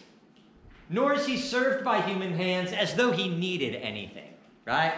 Nor 0.89 1.13
is 1.13 1.25
he 1.25 1.37
served 1.37 1.83
by 1.83 2.01
human 2.01 2.33
hands 2.33 2.71
as 2.71 2.93
though 2.93 3.11
he 3.11 3.27
needed 3.27 3.75
anything, 3.75 4.33
right? 4.65 4.93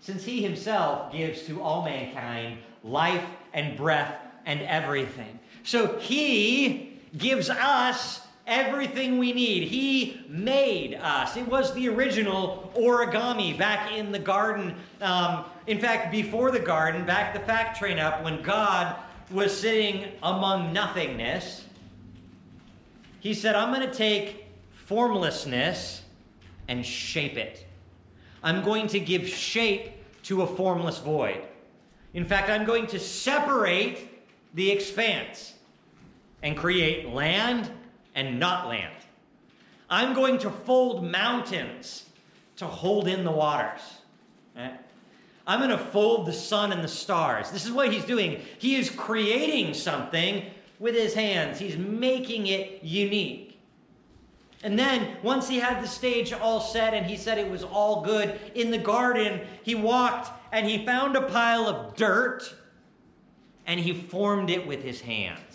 Since 0.00 0.24
he 0.24 0.42
himself 0.42 1.12
gives 1.12 1.42
to 1.46 1.60
all 1.60 1.84
mankind 1.84 2.58
life 2.84 3.24
and 3.52 3.76
breath 3.76 4.14
and 4.44 4.60
everything. 4.62 5.40
So 5.64 5.98
he 5.98 7.00
gives 7.16 7.50
us 7.50 8.20
everything 8.46 9.18
we 9.18 9.32
need. 9.32 9.64
He 9.64 10.24
made 10.28 10.94
us. 10.94 11.36
It 11.36 11.46
was 11.48 11.74
the 11.74 11.88
original 11.88 12.72
origami 12.76 13.58
back 13.58 13.92
in 13.92 14.12
the 14.12 14.18
garden. 14.18 14.74
Um, 15.00 15.44
in 15.66 15.80
fact, 15.80 16.12
before 16.12 16.50
the 16.50 16.60
garden, 16.60 17.04
back 17.04 17.34
the 17.34 17.40
fact 17.40 17.78
train 17.78 17.98
up, 17.98 18.22
when 18.22 18.42
God 18.42 18.96
was 19.30 19.58
sitting 19.58 20.12
among 20.22 20.72
nothingness, 20.72 21.64
he 23.20 23.34
said, 23.34 23.56
I'm 23.56 23.74
going 23.74 23.88
to 23.88 23.94
take 23.94 24.46
formlessness 24.72 26.02
and 26.68 26.86
shape 26.86 27.36
it. 27.36 27.66
I'm 28.42 28.62
going 28.64 28.86
to 28.88 29.00
give 29.00 29.26
shape 29.26 29.90
to 30.24 30.42
a 30.42 30.46
formless 30.46 30.98
void. 30.98 31.42
In 32.14 32.24
fact, 32.24 32.48
I'm 32.48 32.64
going 32.64 32.86
to 32.88 32.98
separate 33.00 34.08
the 34.54 34.70
expanse 34.70 35.54
and 36.42 36.56
create 36.56 37.08
land 37.08 37.70
and 38.16 38.40
not 38.40 38.66
land. 38.66 38.94
I'm 39.88 40.14
going 40.14 40.38
to 40.38 40.50
fold 40.50 41.04
mountains 41.04 42.06
to 42.56 42.66
hold 42.66 43.06
in 43.06 43.22
the 43.22 43.30
waters. 43.30 43.80
Right? 44.56 44.80
I'm 45.46 45.60
going 45.60 45.70
to 45.70 45.78
fold 45.78 46.26
the 46.26 46.32
sun 46.32 46.72
and 46.72 46.82
the 46.82 46.88
stars. 46.88 47.52
This 47.52 47.64
is 47.64 47.70
what 47.70 47.92
he's 47.92 48.04
doing. 48.04 48.40
He 48.58 48.74
is 48.74 48.90
creating 48.90 49.74
something 49.74 50.44
with 50.78 50.94
his 50.94 51.14
hands, 51.14 51.58
he's 51.58 51.76
making 51.76 52.48
it 52.48 52.82
unique. 52.82 53.58
And 54.62 54.78
then, 54.78 55.16
once 55.22 55.48
he 55.48 55.58
had 55.58 55.82
the 55.82 55.88
stage 55.88 56.32
all 56.32 56.60
set 56.60 56.92
and 56.92 57.06
he 57.06 57.16
said 57.16 57.38
it 57.38 57.50
was 57.50 57.62
all 57.62 58.02
good, 58.02 58.38
in 58.54 58.70
the 58.70 58.78
garden, 58.78 59.40
he 59.62 59.74
walked 59.74 60.30
and 60.52 60.66
he 60.66 60.84
found 60.84 61.16
a 61.16 61.22
pile 61.22 61.66
of 61.66 61.94
dirt 61.94 62.54
and 63.66 63.80
he 63.80 63.94
formed 63.94 64.50
it 64.50 64.66
with 64.66 64.82
his 64.82 65.00
hands. 65.00 65.45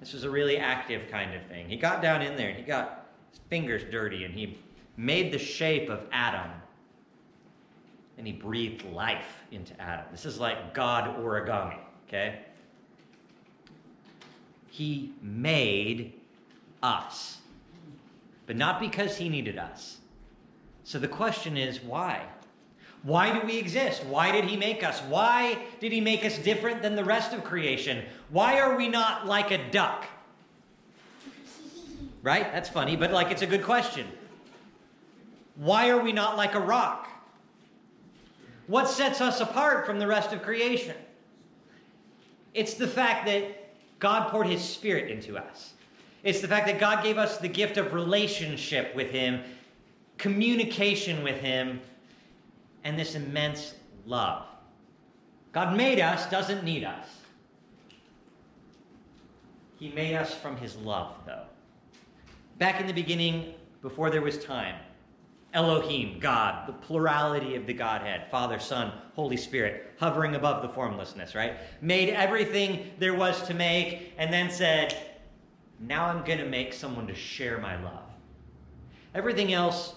This 0.00 0.14
was 0.14 0.24
a 0.24 0.30
really 0.30 0.56
active 0.56 1.10
kind 1.10 1.34
of 1.34 1.46
thing. 1.46 1.68
He 1.68 1.76
got 1.76 2.00
down 2.00 2.22
in 2.22 2.36
there 2.36 2.48
and 2.48 2.56
he 2.56 2.64
got 2.64 3.06
his 3.30 3.40
fingers 3.50 3.82
dirty 3.90 4.24
and 4.24 4.34
he 4.34 4.58
made 4.96 5.30
the 5.32 5.38
shape 5.38 5.90
of 5.90 6.00
Adam. 6.10 6.50
And 8.16 8.26
he 8.26 8.32
breathed 8.32 8.84
life 8.86 9.40
into 9.50 9.78
Adam. 9.80 10.06
This 10.10 10.26
is 10.26 10.38
like 10.38 10.74
God 10.74 11.16
origami, 11.18 11.78
okay? 12.08 12.40
He 14.70 15.12
made 15.22 16.14
us, 16.82 17.38
but 18.46 18.56
not 18.56 18.80
because 18.80 19.16
he 19.16 19.28
needed 19.28 19.58
us. 19.58 19.98
So 20.84 20.98
the 20.98 21.08
question 21.08 21.56
is 21.56 21.82
why? 21.82 22.26
Why 23.02 23.38
do 23.38 23.46
we 23.46 23.58
exist? 23.58 24.04
Why 24.04 24.30
did 24.30 24.44
he 24.44 24.56
make 24.56 24.84
us? 24.84 25.00
Why 25.08 25.58
did 25.80 25.92
he 25.92 26.00
make 26.00 26.24
us 26.24 26.36
different 26.38 26.82
than 26.82 26.96
the 26.96 27.04
rest 27.04 27.32
of 27.32 27.44
creation? 27.44 28.04
Why 28.28 28.60
are 28.60 28.76
we 28.76 28.88
not 28.88 29.26
like 29.26 29.50
a 29.50 29.70
duck? 29.70 30.06
Right? 32.22 32.52
That's 32.52 32.68
funny, 32.68 32.96
but 32.96 33.10
like 33.10 33.30
it's 33.30 33.42
a 33.42 33.46
good 33.46 33.64
question. 33.64 34.06
Why 35.56 35.88
are 35.88 36.02
we 36.02 36.12
not 36.12 36.36
like 36.36 36.54
a 36.54 36.60
rock? 36.60 37.08
What 38.66 38.88
sets 38.88 39.20
us 39.20 39.40
apart 39.40 39.86
from 39.86 39.98
the 39.98 40.06
rest 40.06 40.32
of 40.32 40.42
creation? 40.42 40.96
It's 42.52 42.74
the 42.74 42.86
fact 42.86 43.26
that 43.26 43.72
God 43.98 44.30
poured 44.30 44.46
his 44.46 44.62
spirit 44.62 45.10
into 45.10 45.38
us. 45.38 45.72
It's 46.22 46.40
the 46.40 46.48
fact 46.48 46.66
that 46.66 46.78
God 46.78 47.02
gave 47.02 47.16
us 47.16 47.38
the 47.38 47.48
gift 47.48 47.78
of 47.78 47.94
relationship 47.94 48.94
with 48.94 49.10
him, 49.10 49.42
communication 50.18 51.22
with 51.22 51.40
him, 51.40 51.80
and 52.84 52.98
this 52.98 53.14
immense 53.14 53.74
love. 54.06 54.46
God 55.52 55.76
made 55.76 56.00
us, 56.00 56.28
doesn't 56.30 56.64
need 56.64 56.84
us. 56.84 57.06
He 59.78 59.90
made 59.90 60.14
us 60.14 60.34
from 60.34 60.56
his 60.56 60.76
love, 60.76 61.14
though. 61.26 61.44
Back 62.58 62.80
in 62.80 62.86
the 62.86 62.92
beginning, 62.92 63.54
before 63.82 64.10
there 64.10 64.20
was 64.20 64.44
time, 64.44 64.76
Elohim, 65.52 66.20
God, 66.20 66.68
the 66.68 66.72
plurality 66.72 67.56
of 67.56 67.66
the 67.66 67.72
Godhead, 67.72 68.30
Father, 68.30 68.58
Son, 68.60 68.92
Holy 69.14 69.36
Spirit, 69.36 69.94
hovering 69.98 70.36
above 70.36 70.62
the 70.62 70.68
formlessness, 70.68 71.34
right? 71.34 71.56
Made 71.80 72.10
everything 72.10 72.90
there 72.98 73.14
was 73.14 73.42
to 73.48 73.54
make, 73.54 74.12
and 74.18 74.32
then 74.32 74.50
said, 74.50 74.94
Now 75.80 76.06
I'm 76.06 76.24
going 76.24 76.38
to 76.38 76.46
make 76.46 76.72
someone 76.72 77.06
to 77.08 77.14
share 77.14 77.58
my 77.58 77.82
love. 77.82 78.04
Everything 79.14 79.52
else 79.52 79.94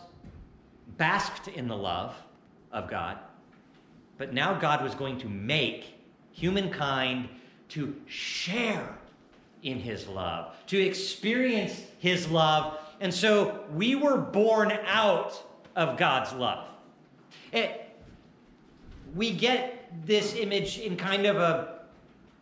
basked 0.97 1.49
in 1.49 1.67
the 1.67 1.77
love 1.77 2.15
of 2.73 2.89
God, 2.89 3.17
but 4.17 4.33
now 4.33 4.53
God 4.53 4.83
was 4.83 4.93
going 4.95 5.17
to 5.19 5.29
make 5.29 5.97
humankind 6.31 7.29
to 7.69 7.95
share 8.07 8.97
in 9.61 9.79
his 9.79 10.07
love, 10.07 10.53
to 10.67 10.77
experience 10.77 11.81
his 11.99 12.27
love 12.27 12.77
and 13.03 13.13
so 13.13 13.65
we 13.73 13.95
were 13.95 14.17
born 14.17 14.71
out 14.85 15.43
of 15.75 15.97
God's 15.97 16.31
love. 16.31 16.69
It, 17.51 17.89
we 19.13 19.31
get 19.31 19.89
this 20.05 20.35
image 20.35 20.79
in 20.79 20.95
kind 20.95 21.25
of 21.25 21.35
a 21.35 21.79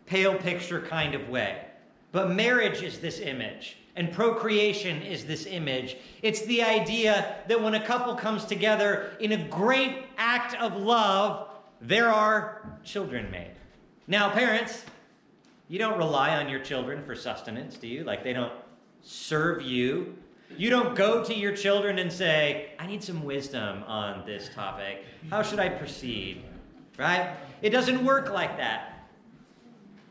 pale 0.06 0.36
picture 0.36 0.80
kind 0.80 1.16
of 1.16 1.30
way. 1.30 1.66
But 2.12 2.30
marriage 2.30 2.84
is 2.84 3.00
this 3.00 3.20
image, 3.20 3.78
and 3.96 4.12
procreation 4.12 5.02
is 5.02 5.26
this 5.26 5.46
image. 5.46 5.98
It's 6.22 6.42
the 6.44 6.64
idea 6.64 7.36
that 7.48 7.62
when 7.62 7.76
a 7.76 7.86
couple 7.86 8.16
comes 8.16 8.46
together 8.46 9.12
in 9.20 9.34
a 9.34 9.48
great 9.50 10.06
act 10.18 10.56
of 10.62 10.78
love, 10.78 11.48
there 11.82 12.10
are 12.10 12.78
children 12.84 13.30
made. 13.32 13.52
Now, 14.08 14.30
parents, 14.30 14.86
you 15.68 15.80
don't 15.80 15.98
rely 15.98 16.36
on 16.36 16.50
your 16.50 16.60
children 16.60 17.04
for 17.04 17.16
sustenance, 17.16 17.78
do 17.78 17.88
you? 17.88 18.04
Like 18.04 18.24
they 18.24 18.34
don't 18.34 18.54
serve 19.02 19.62
you. 19.62 20.16
You 20.58 20.70
don't 20.70 20.96
go 20.96 21.24
to 21.24 21.34
your 21.34 21.56
children 21.56 22.00
and 22.00 22.12
say, 22.12 22.72
I 22.78 22.86
need 22.88 23.04
some 23.04 23.24
wisdom 23.24 23.84
on 23.84 24.26
this 24.26 24.50
topic. 24.54 25.06
How 25.30 25.42
should 25.42 25.60
I 25.60 25.70
proceed? 25.70 26.44
Right? 26.98 27.36
It 27.62 27.70
doesn't 27.70 28.04
work 28.04 28.32
like 28.32 28.58
that. 28.58 29.08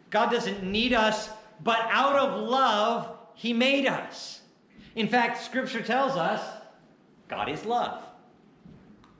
God 0.08 0.30
doesn't 0.30 0.64
need 0.64 0.92
us, 0.92 1.30
but 1.62 1.78
out 1.90 2.16
of 2.16 2.48
love, 2.48 3.18
He 3.40 3.54
made 3.54 3.86
us. 3.86 4.42
In 4.96 5.08
fact, 5.08 5.42
Scripture 5.42 5.80
tells 5.80 6.14
us 6.14 6.42
God 7.26 7.48
is 7.48 7.64
love. 7.64 8.02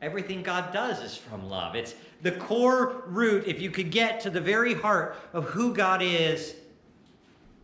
Everything 0.03 0.43
God 0.43 0.75
does 0.75 1.03
is 1.03 1.17
from 1.17 1.49
love. 1.49 1.75
It's 1.75 1.95
the 2.21 2.33
core 2.33 3.03
root, 3.07 3.45
if 3.47 3.63
you 3.63 3.71
could 3.71 3.91
get 3.91 4.21
to 4.21 4.29
the 4.29 4.41
very 4.41 4.75
heart 4.75 5.17
of 5.33 5.47
who 5.47 5.73
God 5.73 6.03
is, 6.03 6.55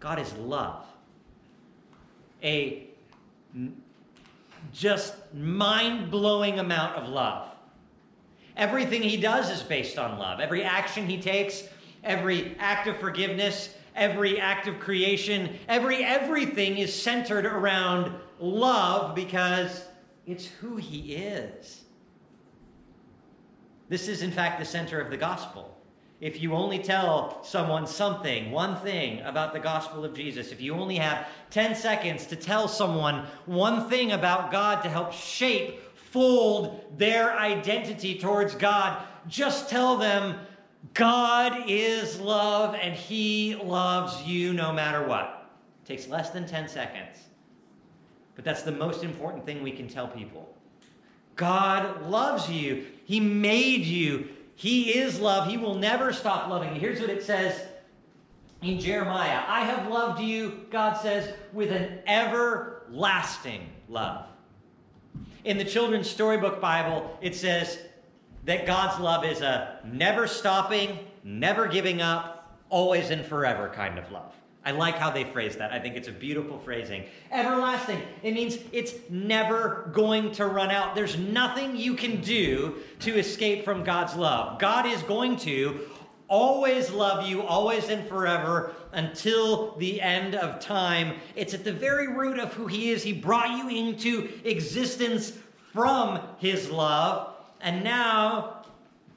God 0.01 0.19
is 0.19 0.33
love. 0.33 0.83
A 2.43 2.87
just 4.73 5.15
mind 5.35 6.11
blowing 6.11 6.59
amount 6.59 6.97
of 6.97 7.11
love. 7.11 7.51
Everything 8.57 9.03
he 9.03 9.19
does 9.19 9.51
is 9.51 9.63
based 9.63 9.99
on 9.99 10.19
love. 10.19 10.41
Every 10.41 10.63
action 10.63 11.07
he 11.07 11.21
takes, 11.21 11.65
every 12.03 12.57
act 12.59 12.89
of 12.89 12.97
forgiveness, 12.97 13.75
every 13.97 14.41
act 14.41 14.69
of 14.69 14.79
creation, 14.79 15.59
every 15.69 16.05
everything 16.05 16.79
is 16.79 16.95
centered 16.95 17.47
around 17.47 18.13
love 18.39 19.15
because 19.15 19.85
it's 20.27 20.47
who 20.47 20.77
he 20.77 21.15
is. 21.15 21.83
This 23.89 24.09
is, 24.09 24.23
in 24.23 24.33
fact, 24.33 24.59
the 24.59 24.65
center 24.65 25.01
of 25.01 25.11
the 25.11 25.17
gospel. 25.17 25.73
If 26.21 26.41
you 26.41 26.55
only 26.55 26.79
tell 26.79 27.45
someone 27.45 27.87
something, 27.87 28.51
one 28.51 28.77
thing 28.77 29.21
about 29.21 29.53
the 29.53 29.61
gospel 29.61 30.05
of 30.05 30.15
Jesus, 30.15 30.51
if 30.51 30.61
you 30.61 30.75
only 30.75 30.97
have 30.97 31.29
10 31.51 31.75
seconds 31.75 32.27
to 32.27 32.37
tell 32.37 32.69
someone 32.69 33.27
one 33.45 33.89
thing 33.89 34.13
about 34.13 34.51
God 34.51 34.83
to 34.83 34.89
help 34.89 35.13
shape, 35.13 35.81
fold 35.95 36.85
their 36.97 37.39
identity 37.39 38.19
towards 38.19 38.55
God, 38.55 39.03
just 39.29 39.69
tell 39.69 39.99
them 39.99 40.39
God 40.95 41.65
is 41.69 42.21
love 42.21 42.75
and 42.75 42.95
He 42.95 43.57
loves 43.57 44.23
you 44.23 44.53
no 44.53 44.73
matter 44.73 45.07
what. 45.07 45.51
It 45.85 45.89
takes 45.89 46.09
less 46.09 46.31
than 46.31 46.47
10 46.47 46.69
seconds. 46.69 47.19
But 48.35 48.45
that's 48.45 48.63
the 48.63 48.73
most 48.73 49.03
important 49.03 49.45
thing 49.47 49.63
we 49.63 49.73
can 49.73 49.89
tell 49.89 50.09
people. 50.09 50.55
God 51.37 52.07
loves 52.07 52.51
you. 52.51 52.87
He 53.05 53.21
made 53.21 53.85
you. 53.85 54.29
He 54.55 54.99
is 54.99 55.21
love. 55.21 55.49
He 55.49 55.59
will 55.59 55.75
never 55.75 56.13
stop 56.13 56.49
loving 56.49 56.75
you. 56.75 56.81
Here's 56.81 57.01
what 57.01 57.11
it 57.11 57.23
says 57.23 57.61
in 58.63 58.81
Jeremiah 58.81 59.43
I 59.47 59.65
have 59.65 59.91
loved 59.91 60.21
you, 60.21 60.67
God 60.71 60.95
says, 60.95 61.33
with 61.53 61.71
an 61.71 61.99
everlasting 62.07 63.69
love. 63.89 64.27
In 65.45 65.59
the 65.59 65.65
Children's 65.65 66.11
Storybook 66.11 66.61
Bible, 66.61 67.17
it 67.21 67.35
says 67.35 67.79
that 68.47 68.67
God's 68.67 68.99
love 69.01 69.25
is 69.25 69.43
a 69.43 69.81
never 69.85 70.27
stopping, 70.27 70.99
never 71.23 71.67
giving 71.69 72.01
up, 72.01 72.57
always 72.71 73.11
and 73.11 73.25
forever 73.25 73.69
kind 73.69 73.99
of 73.99 74.11
love. 74.11 74.33
I 74.65 74.73
like 74.73 74.97
how 74.97 75.11
they 75.11 75.23
phrase 75.23 75.55
that. 75.57 75.73
I 75.73 75.79
think 75.79 75.95
it's 75.95 76.09
a 76.09 76.13
beautiful 76.13 76.59
phrasing. 76.59 77.05
Everlasting. 77.31 78.03
It 78.25 78.35
means 78.35 78.59
it's 78.73 78.95
never 79.09 79.89
going 79.93 80.33
to 80.33 80.47
run 80.47 80.73
out. 80.73 80.97
There's 80.97 81.17
nothing 81.17 81.77
you 81.77 81.95
can 81.95 82.21
do 82.21 82.77
to 83.01 83.17
escape 83.17 83.65
from 83.65 83.85
God's 83.85 84.17
love. 84.17 84.59
God 84.59 84.87
is 84.87 85.03
going 85.03 85.37
to 85.39 85.89
always 86.29 86.91
love 86.91 87.25
you, 87.29 87.43
always 87.43 87.89
and 87.91 88.09
forever, 88.09 88.75
until 88.91 89.77
the 89.77 90.01
end 90.01 90.35
of 90.35 90.59
time. 90.59 91.21
It's 91.37 91.55
at 91.55 91.63
the 91.63 91.73
very 91.73 92.09
root 92.09 92.41
of 92.41 92.53
who 92.53 92.67
He 92.67 92.91
is. 92.91 93.05
He 93.05 93.13
brought 93.13 93.51
you 93.51 93.69
into 93.69 94.29
existence 94.45 95.33
from 95.73 96.21
His 96.39 96.71
love, 96.71 97.36
and 97.61 97.83
now 97.83 98.65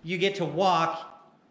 you 0.04 0.18
get 0.18 0.36
to 0.36 0.46
walk 0.46 1.06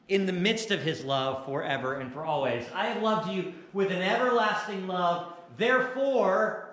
in 0.09 0.27
the 0.27 0.33
midst 0.33 0.71
of 0.71 0.81
his 0.81 1.05
love 1.05 1.45
forever 1.45 2.01
and 2.01 2.13
for 2.13 2.25
always. 2.25 2.65
I 2.75 2.87
have 2.87 3.03
loved 3.03 3.31
you 3.31 3.53
with 3.73 3.91
an 3.91 4.03
everlasting 4.03 4.87
love. 4.87 5.35
Therefore, 5.57 6.71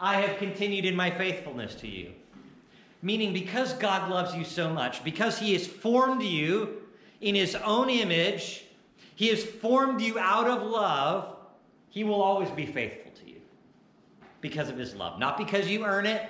I 0.00 0.20
have 0.20 0.38
continued 0.38 0.84
in 0.84 0.96
my 0.96 1.10
faithfulness 1.10 1.74
to 1.76 1.88
you. 1.88 2.12
Meaning, 3.02 3.32
because 3.32 3.72
God 3.74 4.10
loves 4.10 4.34
you 4.34 4.44
so 4.44 4.72
much, 4.72 5.02
because 5.04 5.38
he 5.38 5.52
has 5.52 5.66
formed 5.66 6.22
you 6.22 6.82
in 7.20 7.34
his 7.34 7.54
own 7.56 7.88
image, 7.88 8.64
he 9.14 9.28
has 9.28 9.44
formed 9.44 10.00
you 10.00 10.18
out 10.18 10.46
of 10.46 10.62
love, 10.62 11.36
he 11.88 12.04
will 12.04 12.22
always 12.22 12.50
be 12.50 12.66
faithful 12.66 13.12
to 13.12 13.30
you 13.30 13.40
because 14.40 14.68
of 14.68 14.76
his 14.76 14.94
love. 14.94 15.18
Not 15.18 15.36
because 15.36 15.68
you 15.68 15.84
earn 15.84 16.06
it, 16.06 16.22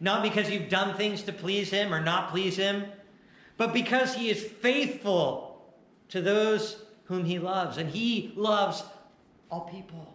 not 0.00 0.22
because 0.22 0.50
you've 0.50 0.70
done 0.70 0.96
things 0.96 1.22
to 1.24 1.32
please 1.32 1.70
him 1.70 1.92
or 1.92 2.00
not 2.00 2.30
please 2.30 2.56
him, 2.56 2.84
but 3.56 3.72
because 3.74 4.14
he 4.14 4.30
is 4.30 4.42
faithful 4.42 5.62
to 6.08 6.22
those 6.22 6.82
whom 7.04 7.24
he 7.24 7.38
loves, 7.38 7.76
and 7.76 7.90
he 7.90 8.32
loves 8.36 8.82
all 9.50 9.62
people. 9.62 10.14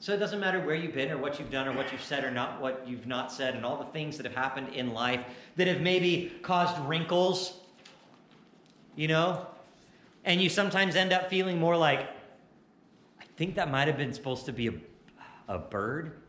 So 0.00 0.12
it 0.12 0.18
doesn't 0.18 0.40
matter 0.40 0.60
where 0.60 0.74
you've 0.74 0.94
been 0.94 1.10
or 1.10 1.16
what 1.16 1.38
you've 1.38 1.50
done 1.50 1.68
or 1.68 1.72
what 1.72 1.90
you've 1.92 2.02
said 2.02 2.24
or 2.24 2.30
not 2.30 2.60
what 2.60 2.86
you've 2.86 3.06
not 3.06 3.32
said 3.32 3.54
and 3.54 3.64
all 3.64 3.78
the 3.78 3.90
things 3.92 4.18
that 4.18 4.26
have 4.26 4.34
happened 4.34 4.70
in 4.74 4.92
life 4.92 5.20
that 5.56 5.66
have 5.66 5.80
maybe 5.80 6.32
caused 6.42 6.78
wrinkles, 6.86 7.54
you 8.96 9.08
know? 9.08 9.46
And 10.24 10.42
you 10.42 10.48
sometimes 10.48 10.96
end 10.96 11.12
up 11.12 11.30
feeling 11.30 11.58
more 11.58 11.76
like, 11.76 12.00
I 13.20 13.24
think 13.36 13.54
that 13.54 13.70
might 13.70 13.88
have 13.88 13.96
been 13.96 14.12
supposed 14.12 14.46
to 14.46 14.52
be 14.52 14.68
a, 14.68 14.74
a 15.48 15.58
bird. 15.58 16.20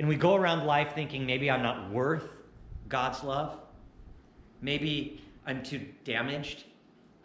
And 0.00 0.08
we 0.08 0.16
go 0.16 0.34
around 0.34 0.64
life 0.64 0.94
thinking 0.94 1.26
maybe 1.26 1.50
I'm 1.50 1.60
not 1.60 1.90
worth 1.90 2.26
God's 2.88 3.22
love. 3.22 3.58
Maybe 4.62 5.22
I'm 5.44 5.62
too 5.62 5.86
damaged 6.04 6.64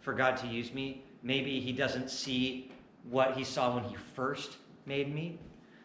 for 0.02 0.12
God 0.12 0.36
to 0.36 0.46
use 0.46 0.74
me. 0.74 1.02
Maybe 1.22 1.58
He 1.58 1.72
doesn't 1.72 2.10
see 2.10 2.70
what 3.08 3.34
He 3.34 3.44
saw 3.44 3.74
when 3.74 3.84
He 3.84 3.96
first 4.14 4.58
made 4.84 5.14
me. 5.14 5.38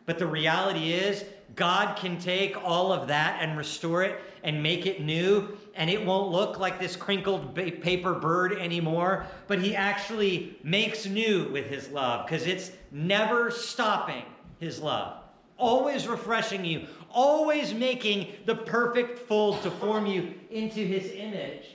But 0.06 0.20
the 0.20 0.28
reality 0.28 0.92
is, 0.92 1.24
God 1.56 1.96
can 1.96 2.20
take 2.20 2.62
all 2.62 2.92
of 2.92 3.08
that 3.08 3.42
and 3.42 3.58
restore 3.58 4.04
it 4.04 4.20
and 4.44 4.62
make 4.62 4.86
it 4.86 5.02
new, 5.02 5.58
and 5.76 5.90
it 5.90 6.06
won't 6.06 6.30
look 6.30 6.60
like 6.60 6.78
this 6.78 6.98
crinkled 6.98 7.56
paper 7.56 8.16
bird 8.16 8.52
anymore. 8.60 9.28
But 9.48 9.60
He 9.62 9.78
actually 9.78 10.60
makes 10.62 11.06
new 11.06 11.48
with 11.54 11.68
His 11.68 11.88
love 11.88 12.26
because 12.26 12.46
it's 12.48 12.74
never 12.92 13.50
stopping 13.50 14.26
His 14.60 14.82
love, 14.82 15.21
always 15.62 16.08
refreshing 16.08 16.66
you, 16.66 16.88
always 17.10 17.74
making 17.74 18.28
the 18.46 18.56
perfect 18.56 19.20
fold 19.20 19.62
to 19.62 19.72
form 19.72 20.06
you 20.06 20.34
into 20.50 20.80
His 20.80 21.12
image 21.12 21.68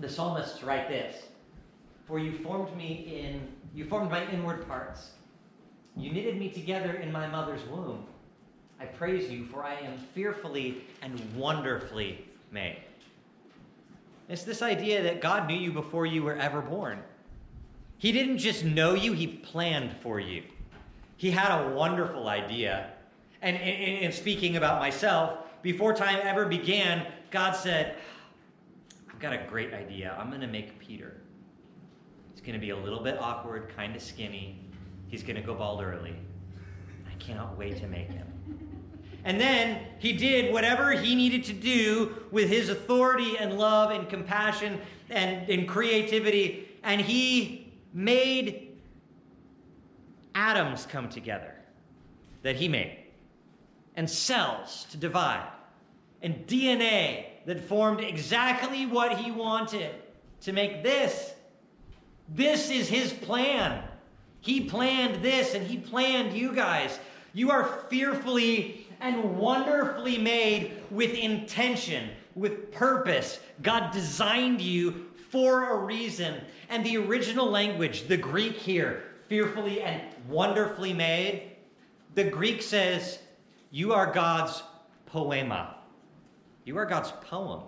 the 0.00 0.08
psalmists 0.08 0.62
write 0.62 0.88
this 0.88 1.24
For 2.06 2.18
you 2.18 2.32
formed 2.32 2.76
me 2.76 3.20
in, 3.22 3.40
you 3.74 3.84
formed 3.84 4.10
my 4.10 4.28
inward 4.30 4.66
parts. 4.68 5.10
You 5.96 6.12
knitted 6.12 6.38
me 6.38 6.50
together 6.50 6.94
in 6.94 7.12
my 7.12 7.26
mother's 7.28 7.64
womb. 7.68 8.04
I 8.80 8.86
praise 8.86 9.30
you, 9.30 9.46
for 9.46 9.64
I 9.64 9.74
am 9.74 9.96
fearfully 10.14 10.84
and 11.00 11.18
wonderfully 11.36 12.26
made. 12.50 12.82
It's 14.28 14.42
this 14.42 14.62
idea 14.62 15.02
that 15.04 15.20
God 15.20 15.46
knew 15.46 15.56
you 15.56 15.72
before 15.72 16.06
you 16.06 16.22
were 16.22 16.36
ever 16.36 16.60
born. 16.60 17.00
He 17.98 18.10
didn't 18.10 18.38
just 18.38 18.64
know 18.64 18.94
you, 18.94 19.12
He 19.12 19.26
planned 19.26 19.94
for 20.02 20.18
you. 20.18 20.42
He 21.16 21.30
had 21.30 21.60
a 21.60 21.68
wonderful 21.74 22.28
idea. 22.28 22.90
And 23.42 23.56
in 23.56 24.10
speaking 24.12 24.56
about 24.56 24.80
myself, 24.80 25.38
before 25.62 25.94
time 25.94 26.18
ever 26.22 26.46
began, 26.46 27.06
God 27.30 27.52
said, 27.52 27.96
I've 29.10 29.20
got 29.20 29.32
a 29.32 29.44
great 29.48 29.72
idea. 29.72 30.16
I'm 30.18 30.28
going 30.28 30.40
to 30.40 30.46
make 30.46 30.78
Peter. 30.78 31.20
He's 32.32 32.40
going 32.40 32.54
to 32.54 32.58
be 32.58 32.70
a 32.70 32.76
little 32.76 33.00
bit 33.00 33.18
awkward, 33.20 33.72
kind 33.76 33.94
of 33.94 34.02
skinny. 34.02 34.60
He's 35.08 35.22
going 35.22 35.36
to 35.36 35.42
go 35.42 35.54
bald 35.54 35.82
early. 35.82 36.16
I 37.10 37.14
cannot 37.18 37.56
wait 37.56 37.76
to 37.78 37.86
make 37.86 38.10
him. 38.10 38.26
And 39.24 39.40
then 39.40 39.80
he 39.98 40.12
did 40.12 40.52
whatever 40.52 40.92
he 40.92 41.14
needed 41.14 41.44
to 41.44 41.52
do 41.54 42.14
with 42.30 42.48
his 42.48 42.68
authority 42.68 43.38
and 43.38 43.58
love 43.58 43.90
and 43.90 44.08
compassion 44.08 44.80
and, 45.08 45.48
and 45.48 45.66
creativity. 45.66 46.68
And 46.82 47.00
he 47.00 47.72
made 47.94 48.63
atoms 50.34 50.86
come 50.86 51.08
together 51.08 51.54
that 52.42 52.56
he 52.56 52.68
made, 52.68 52.98
and 53.96 54.08
cells 54.08 54.86
to 54.90 54.96
divide, 54.96 55.48
and 56.22 56.46
DNA 56.46 57.26
that 57.46 57.60
formed 57.60 58.00
exactly 58.00 58.86
what 58.86 59.18
he 59.18 59.30
wanted 59.30 59.90
to 60.40 60.52
make 60.52 60.82
this 60.82 61.32
This 62.28 62.70
is 62.70 62.88
his 62.88 63.12
plan. 63.12 63.82
He 64.40 64.62
planned 64.62 65.22
this 65.22 65.54
and 65.54 65.66
he 65.66 65.76
planned 65.76 66.36
you 66.36 66.54
guys. 66.54 66.98
You 67.32 67.50
are 67.50 67.64
fearfully 67.88 68.86
and 69.00 69.38
wonderfully 69.38 70.18
made 70.18 70.72
with 70.90 71.12
intention, 71.14 72.10
with 72.34 72.72
purpose. 72.72 73.40
God 73.62 73.92
designed 73.92 74.60
you 74.60 75.06
for 75.30 75.70
a 75.70 75.76
reason. 75.84 76.40
And 76.68 76.84
the 76.84 76.96
original 76.96 77.50
language, 77.50 78.06
the 78.08 78.16
Greek 78.16 78.56
here, 78.56 79.13
fearfully 79.28 79.82
and 79.82 80.02
wonderfully 80.28 80.92
made, 80.92 81.52
the 82.14 82.24
Greek 82.24 82.62
says, 82.62 83.18
You 83.70 83.92
are 83.92 84.12
God's 84.12 84.62
poema. 85.06 85.76
You 86.64 86.78
are 86.78 86.86
God's 86.86 87.12
poem. 87.12 87.62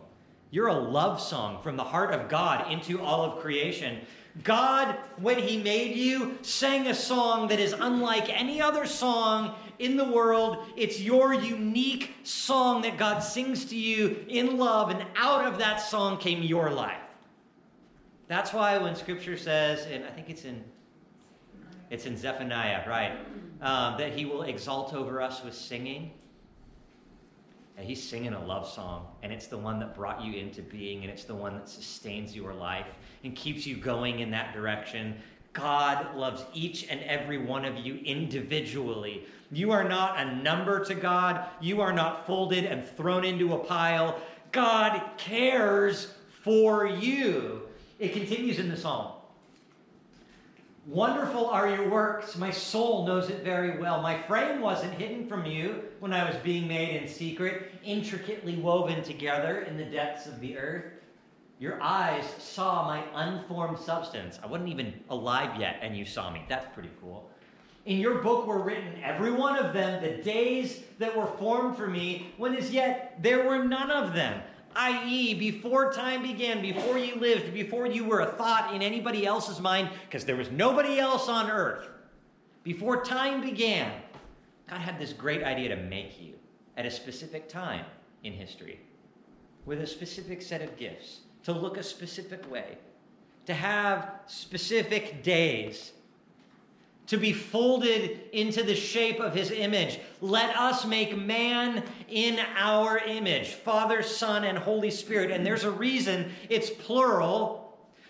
You're 0.51 0.69
a 0.69 0.75
love 0.75 1.21
song 1.21 1.61
from 1.63 1.77
the 1.77 1.85
heart 1.85 2.13
of 2.15 2.29
God 2.29 2.71
into 2.71 3.01
all 3.01 3.25
of 3.25 3.41
creation. 3.41 4.01
God, 4.43 4.97
when 5.17 5.39
He 5.39 5.63
made 5.63 5.97
you, 5.97 6.39
sang 6.43 6.87
a 6.87 6.95
song 6.95 7.49
that 7.49 7.59
is 7.61 7.73
unlike 7.73 8.29
any 8.29 8.61
other 8.61 8.87
song 8.87 9.55
in 9.79 9.97
the 9.97 10.05
world. 10.05 10.65
It's 10.77 11.01
your 11.01 11.35
unique 11.35 12.15
song 12.23 12.83
that 12.83 12.99
God 12.99 13.21
sings 13.21 13.65
to 13.67 13.77
you 13.77 14.25
in 14.29 14.57
love, 14.57 14.91
and 14.91 15.05
out 15.17 15.47
of 15.47 15.59
that 15.59 15.77
song 15.77 16.19
came 16.19 16.43
your 16.43 16.71
life. 16.71 17.01
That's 18.29 18.53
why 18.53 18.79
when 18.79 18.97
Scripture 18.97 19.37
says, 19.37 19.87
and 19.87 20.05
I 20.05 20.11
think 20.11 20.31
it's 20.31 20.45
in 20.45 20.65
it's 21.91 22.07
in 22.07 22.17
Zephaniah, 22.17 22.89
right, 22.89 23.19
um, 23.61 23.99
that 23.99 24.13
He 24.13 24.25
will 24.25 24.43
exalt 24.43 24.95
over 24.95 25.21
us 25.21 25.45
with 25.45 25.55
singing. 25.55 26.13
And 27.77 27.87
he's 27.87 28.03
singing 28.03 28.33
a 28.33 28.43
love 28.43 28.67
song, 28.67 29.07
and 29.23 29.31
it's 29.31 29.49
the 29.49 29.59
one 29.59 29.79
that 29.81 29.95
brought 29.95 30.23
you 30.23 30.33
into 30.39 30.63
being, 30.63 31.03
and 31.03 31.11
it's 31.11 31.25
the 31.25 31.35
one 31.35 31.57
that 31.57 31.69
sustains 31.69 32.35
your 32.35 32.55
life 32.55 32.87
and 33.23 33.37
keeps 33.37 33.67
you 33.67 33.77
going 33.77 34.21
in 34.21 34.31
that 34.31 34.55
direction. 34.55 35.15
God 35.53 36.17
loves 36.17 36.45
each 36.55 36.89
and 36.89 37.03
every 37.03 37.37
one 37.37 37.67
of 37.67 37.77
you 37.77 37.97
individually. 37.97 39.27
You 39.53 39.73
are 39.73 39.85
not 39.85 40.19
a 40.19 40.37
number 40.37 40.85
to 40.87 40.95
God, 40.95 41.45
you 41.61 41.83
are 41.83 41.93
not 41.93 42.27
folded 42.27 42.65
and 42.65 42.87
thrown 42.89 43.27
into 43.27 43.53
a 43.53 43.59
pile. 43.59 44.21
God 44.53 45.03
cares 45.19 46.15
for 46.43 46.87
you. 46.87 47.63
It 47.99 48.15
continues 48.15 48.59
in 48.59 48.71
the 48.71 48.77
psalm. 48.77 49.16
Wonderful 50.87 51.47
are 51.47 51.69
your 51.69 51.89
works. 51.89 52.37
My 52.37 52.53
soul 52.53 53.07
knows 53.07 53.29
it 53.29 53.43
very 53.43 53.77
well. 53.77 54.01
My 54.01 54.23
frame 54.23 54.61
wasn't 54.61 54.95
hidden 54.95 55.27
from 55.27 55.45
you 55.45 55.83
when 55.99 56.13
I 56.13 56.23
was 56.23 56.37
being 56.45 56.69
made 56.69 57.03
in 57.03 57.09
secret, 57.09 57.73
intricately 57.83 58.55
woven 58.55 59.03
together 59.03 59.63
in 59.63 59.77
the 59.77 59.85
depths 59.85 60.27
of 60.27 60.39
the 60.39 60.57
earth. 60.57 60.85
Your 61.59 61.83
eyes 61.83 62.25
saw 62.39 62.87
my 62.87 63.03
unformed 63.15 63.81
substance. 63.81 64.39
I 64.41 64.47
wasn't 64.47 64.69
even 64.69 64.95
alive 65.11 65.61
yet, 65.61 65.79
and 65.83 65.97
you 65.97 66.05
saw 66.05 66.31
me. 66.31 66.45
That's 66.49 66.73
pretty 66.73 66.91
cool. 67.01 67.29
In 67.87 67.99
your 67.99 68.23
book 68.23 68.47
were 68.47 68.63
written, 68.63 69.03
every 69.03 69.33
one 69.33 69.59
of 69.59 69.73
them, 69.73 70.01
the 70.01 70.23
days 70.23 70.83
that 71.01 71.17
were 71.17 71.27
formed 71.27 71.77
for 71.77 71.89
me, 71.89 72.33
when 72.37 72.55
as 72.55 72.71
yet 72.71 73.21
there 73.21 73.49
were 73.49 73.65
none 73.65 73.91
of 73.91 74.15
them 74.15 74.41
i.e., 74.77 75.35
before 75.35 75.93
time 75.93 76.23
began, 76.23 76.61
before 76.61 76.99
you 76.99 77.17
lived, 77.17 77.53
before 77.53 77.87
you 77.87 78.05
were 78.05 78.21
a 78.21 78.33
thought 78.33 78.75
in 78.75 78.83
anybody 78.83 79.27
else's 79.27 79.61
mind, 79.61 79.89
because 80.05 80.25
there 80.25 80.37
was 80.37 80.51
nobody 80.51 80.99
else 80.99 81.29
on 81.29 81.51
earth, 81.51 81.89
before 82.63 83.05
time 83.05 83.41
began, 83.41 83.91
God 84.69 84.81
had 84.81 84.99
this 84.99 85.13
great 85.13 85.43
idea 85.43 85.69
to 85.69 85.77
make 85.77 86.21
you 86.21 86.35
at 86.77 86.85
a 86.85 86.91
specific 86.91 87.49
time 87.49 87.85
in 88.23 88.33
history 88.33 88.81
with 89.65 89.81
a 89.81 89.87
specific 89.87 90.43
set 90.43 90.63
of 90.63 90.77
gifts, 90.77 91.21
to 91.45 91.53
look 91.53 91.77
a 91.77 91.83
specific 91.83 92.49
way, 92.51 92.77
to 93.47 93.55
have 93.55 94.11
specific 94.27 95.23
days 95.23 95.93
to 97.07 97.17
be 97.17 97.33
folded 97.33 98.21
into 98.33 98.63
the 98.63 98.75
shape 98.75 99.21
of 99.21 99.35
his 99.35 99.51
image. 99.51 100.01
Let 100.21 100.57
us 100.57 100.85
make 100.85 101.17
man 101.17 101.85
in 102.09 102.39
our 102.57 102.99
image 102.99 103.55
Father, 103.55 104.03
Son, 104.03 104.45
and 104.45 104.59
Holy 104.59 104.91
Spirit. 104.91 105.31
And 105.31 105.47
there's 105.47 105.65
a 105.65 105.71
reason 105.71 106.31
it's 106.49 106.71
plural 106.71 107.63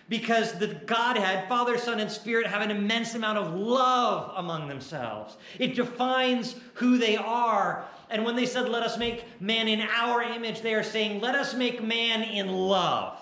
because 0.09 0.53
the 0.53 0.67
Godhead, 0.67 1.49
Father, 1.49 1.77
Son, 1.77 1.99
and 1.99 2.09
Spirit, 2.09 2.47
have 2.47 2.61
an 2.61 2.71
immense 2.71 3.13
amount 3.13 3.37
of 3.37 3.53
love 3.53 4.33
among 4.37 4.67
themselves. 4.67 5.35
It 5.59 5.75
defines 5.75 6.55
who 6.75 6.97
they 6.97 7.17
are. 7.17 7.85
And 8.09 8.23
when 8.23 8.35
they 8.35 8.45
said, 8.45 8.69
Let 8.69 8.83
us 8.83 8.97
make 8.97 9.25
man 9.41 9.67
in 9.67 9.81
our 9.81 10.23
image, 10.23 10.61
they 10.61 10.73
are 10.73 10.83
saying, 10.83 11.19
Let 11.19 11.35
us 11.35 11.53
make 11.53 11.83
man 11.83 12.23
in 12.23 12.47
love, 12.47 13.19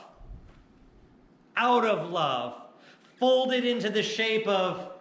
out 1.57 1.85
of 1.85 2.11
love, 2.11 2.61
folded 3.19 3.65
into 3.65 3.89
the 3.89 4.03
shape 4.03 4.47
of 4.47 4.94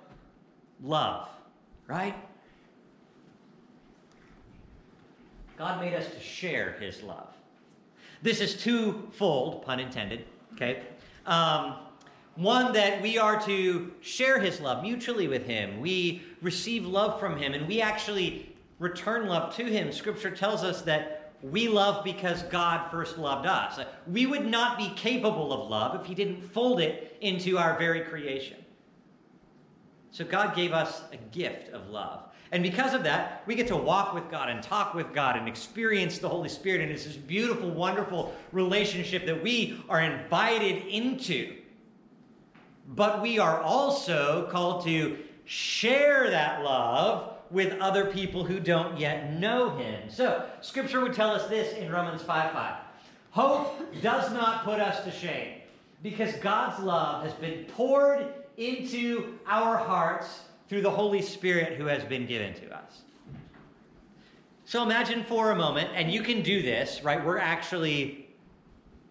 love, 0.84 1.28
right? 1.86 2.14
God 5.56 5.80
made 5.80 5.94
us 5.94 6.12
to 6.12 6.20
share 6.20 6.76
his 6.78 7.02
love. 7.02 7.28
This 8.22 8.40
is 8.40 8.54
twofold, 8.54 9.64
pun 9.64 9.80
intended, 9.80 10.24
okay? 10.54 10.82
Um, 11.26 11.76
one 12.36 12.72
that 12.72 13.00
we 13.00 13.18
are 13.18 13.40
to 13.42 13.92
share 14.00 14.40
his 14.40 14.60
love 14.60 14.82
mutually 14.82 15.28
with 15.28 15.46
him. 15.46 15.80
We 15.80 16.22
receive 16.42 16.84
love 16.84 17.20
from 17.20 17.36
him 17.36 17.54
and 17.54 17.68
we 17.68 17.80
actually 17.80 18.54
return 18.78 19.28
love 19.28 19.54
to 19.56 19.64
him. 19.64 19.92
Scripture 19.92 20.30
tells 20.30 20.64
us 20.64 20.82
that 20.82 21.32
we 21.42 21.68
love 21.68 22.04
because 22.04 22.42
God 22.44 22.90
first 22.90 23.18
loved 23.18 23.46
us. 23.46 23.78
We 24.06 24.26
would 24.26 24.46
not 24.46 24.78
be 24.78 24.90
capable 24.96 25.52
of 25.52 25.70
love 25.70 26.00
if 26.00 26.06
he 26.06 26.14
didn't 26.14 26.42
fold 26.42 26.80
it 26.80 27.16
into 27.20 27.58
our 27.58 27.78
very 27.78 28.00
creation. 28.00 28.63
So 30.14 30.24
God 30.24 30.54
gave 30.54 30.72
us 30.72 31.02
a 31.12 31.16
gift 31.36 31.70
of 31.72 31.88
love. 31.88 32.22
And 32.52 32.62
because 32.62 32.94
of 32.94 33.02
that, 33.02 33.42
we 33.46 33.56
get 33.56 33.66
to 33.66 33.76
walk 33.76 34.14
with 34.14 34.30
God 34.30 34.48
and 34.48 34.62
talk 34.62 34.94
with 34.94 35.12
God 35.12 35.36
and 35.36 35.48
experience 35.48 36.18
the 36.20 36.28
Holy 36.28 36.48
Spirit. 36.48 36.82
And 36.82 36.92
it's 36.92 37.04
this 37.04 37.16
beautiful, 37.16 37.68
wonderful 37.68 38.32
relationship 38.52 39.26
that 39.26 39.42
we 39.42 39.82
are 39.88 40.00
invited 40.00 40.86
into. 40.86 41.56
But 42.86 43.22
we 43.22 43.40
are 43.40 43.60
also 43.60 44.46
called 44.52 44.84
to 44.84 45.18
share 45.46 46.30
that 46.30 46.62
love 46.62 47.32
with 47.50 47.76
other 47.80 48.06
people 48.06 48.44
who 48.44 48.60
don't 48.60 48.96
yet 49.00 49.32
know 49.32 49.76
Him. 49.76 50.08
So, 50.08 50.48
Scripture 50.60 51.00
would 51.00 51.14
tell 51.14 51.32
us 51.32 51.48
this 51.48 51.76
in 51.76 51.90
Romans 51.90 52.22
5 52.22 52.52
5. 52.52 52.74
Hope 53.32 54.00
does 54.00 54.32
not 54.32 54.62
put 54.62 54.78
us 54.78 55.02
to 55.02 55.10
shame 55.10 55.60
because 56.04 56.36
God's 56.36 56.80
love 56.84 57.24
has 57.24 57.32
been 57.32 57.64
poured 57.64 58.32
into 58.56 59.38
our 59.46 59.76
hearts 59.76 60.40
through 60.68 60.82
the 60.82 60.90
Holy 60.90 61.22
Spirit 61.22 61.74
who 61.74 61.86
has 61.86 62.04
been 62.04 62.26
given 62.26 62.54
to 62.54 62.74
us. 62.74 63.02
So 64.64 64.82
imagine 64.82 65.24
for 65.24 65.50
a 65.50 65.56
moment, 65.56 65.90
and 65.94 66.10
you 66.10 66.22
can 66.22 66.42
do 66.42 66.62
this, 66.62 67.02
right? 67.04 67.22
We're 67.22 67.38
actually 67.38 68.28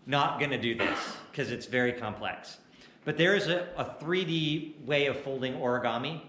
not 0.05 0.39
going 0.39 0.51
to 0.51 0.57
do 0.57 0.75
this 0.75 0.97
because 1.31 1.51
it's 1.51 1.67
very 1.67 1.93
complex. 1.93 2.57
But 3.05 3.17
there 3.17 3.35
is 3.35 3.47
a, 3.47 3.67
a 3.77 3.85
3D 4.03 4.83
way 4.85 5.05
of 5.05 5.19
folding 5.19 5.53
origami. 5.53 6.21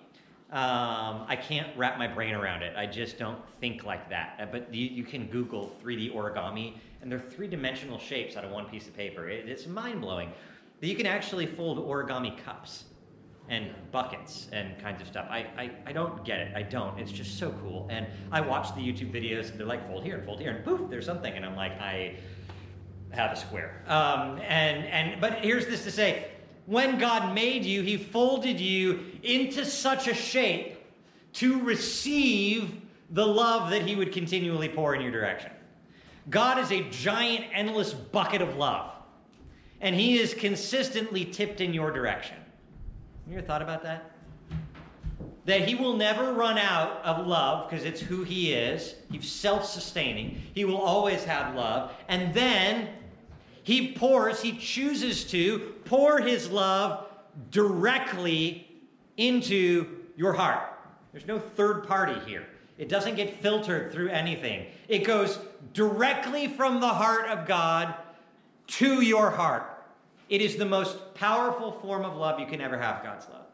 Um, 0.50 1.24
I 1.26 1.36
can't 1.40 1.76
wrap 1.76 1.98
my 1.98 2.06
brain 2.06 2.34
around 2.34 2.62
it. 2.62 2.76
I 2.76 2.86
just 2.86 3.18
don't 3.18 3.40
think 3.60 3.84
like 3.84 4.08
that. 4.10 4.38
Uh, 4.40 4.46
but 4.46 4.72
you, 4.72 4.86
you 4.86 5.04
can 5.04 5.26
Google 5.26 5.74
3D 5.82 6.14
origami, 6.14 6.74
and 7.00 7.10
they're 7.10 7.18
three 7.18 7.48
dimensional 7.48 7.98
shapes 7.98 8.36
out 8.36 8.44
of 8.44 8.50
one 8.50 8.66
piece 8.66 8.86
of 8.86 8.96
paper. 8.96 9.28
It, 9.28 9.48
it's 9.48 9.66
mind 9.66 10.00
blowing. 10.00 10.30
You 10.80 10.94
can 10.94 11.06
actually 11.06 11.46
fold 11.46 11.78
origami 11.78 12.36
cups 12.44 12.84
and 13.48 13.70
buckets 13.92 14.48
and 14.52 14.78
kinds 14.78 15.02
of 15.02 15.06
stuff. 15.06 15.26
I, 15.30 15.46
I, 15.56 15.70
I 15.86 15.92
don't 15.92 16.24
get 16.24 16.40
it. 16.40 16.56
I 16.56 16.62
don't. 16.62 16.98
It's 16.98 17.12
just 17.12 17.38
so 17.38 17.52
cool. 17.62 17.86
And 17.90 18.06
I 18.32 18.40
watch 18.40 18.74
the 18.74 18.80
YouTube 18.80 19.12
videos 19.12 19.50
and 19.50 19.60
they're 19.60 19.66
like, 19.66 19.86
fold 19.86 20.02
here 20.02 20.16
and 20.16 20.24
fold 20.24 20.40
here, 20.40 20.50
and 20.50 20.64
poof, 20.64 20.88
there's 20.88 21.06
something. 21.06 21.32
And 21.32 21.44
I'm 21.44 21.56
like, 21.56 21.72
I 21.80 22.16
have 23.10 23.32
a 23.32 23.36
square. 23.36 23.82
Um, 23.86 24.38
and, 24.38 24.84
and, 24.86 25.20
but 25.20 25.34
here's 25.34 25.66
this 25.66 25.84
to 25.84 25.90
say 25.90 26.28
when 26.66 26.98
God 26.98 27.34
made 27.34 27.64
you, 27.64 27.82
He 27.82 27.96
folded 27.96 28.58
you 28.58 29.04
into 29.22 29.64
such 29.64 30.08
a 30.08 30.14
shape 30.14 30.78
to 31.34 31.60
receive 31.60 32.80
the 33.10 33.26
love 33.26 33.70
that 33.70 33.82
He 33.82 33.96
would 33.96 34.12
continually 34.12 34.68
pour 34.68 34.94
in 34.94 35.02
your 35.02 35.12
direction. 35.12 35.50
God 36.30 36.58
is 36.58 36.72
a 36.72 36.88
giant, 36.88 37.44
endless 37.52 37.92
bucket 37.92 38.40
of 38.40 38.56
love, 38.56 38.92
and 39.82 39.94
He 39.94 40.18
is 40.18 40.32
consistently 40.32 41.26
tipped 41.26 41.60
in 41.60 41.74
your 41.74 41.90
direction. 41.90 42.36
You 43.28 43.38
ever 43.38 43.46
thought 43.46 43.62
about 43.62 43.82
that? 43.84 44.10
That 45.46 45.66
he 45.68 45.74
will 45.74 45.96
never 45.96 46.32
run 46.32 46.58
out 46.58 47.02
of 47.04 47.26
love 47.26 47.68
because 47.68 47.84
it's 47.84 48.00
who 48.00 48.22
he 48.22 48.52
is. 48.52 48.94
He's 49.10 49.30
self 49.30 49.64
sustaining. 49.66 50.42
He 50.54 50.64
will 50.64 50.80
always 50.80 51.24
have 51.24 51.54
love. 51.54 51.92
And 52.08 52.34
then 52.34 52.88
he 53.62 53.92
pours, 53.92 54.42
he 54.42 54.52
chooses 54.52 55.24
to 55.26 55.74
pour 55.84 56.20
his 56.20 56.50
love 56.50 57.06
directly 57.50 58.68
into 59.16 59.86
your 60.16 60.32
heart. 60.32 60.70
There's 61.12 61.26
no 61.26 61.38
third 61.38 61.86
party 61.86 62.18
here. 62.26 62.46
It 62.76 62.88
doesn't 62.88 63.14
get 63.14 63.40
filtered 63.40 63.92
through 63.92 64.08
anything. 64.08 64.66
It 64.88 65.04
goes 65.04 65.38
directly 65.72 66.48
from 66.48 66.80
the 66.80 66.88
heart 66.88 67.26
of 67.28 67.46
God 67.46 67.94
to 68.66 69.00
your 69.00 69.30
heart. 69.30 69.73
It 70.34 70.42
is 70.42 70.56
the 70.56 70.66
most 70.66 71.14
powerful 71.14 71.70
form 71.70 72.04
of 72.04 72.16
love 72.16 72.40
you 72.40 72.46
can 72.46 72.60
ever 72.60 72.76
have, 72.76 73.04
God's 73.04 73.28
love. 73.28 73.46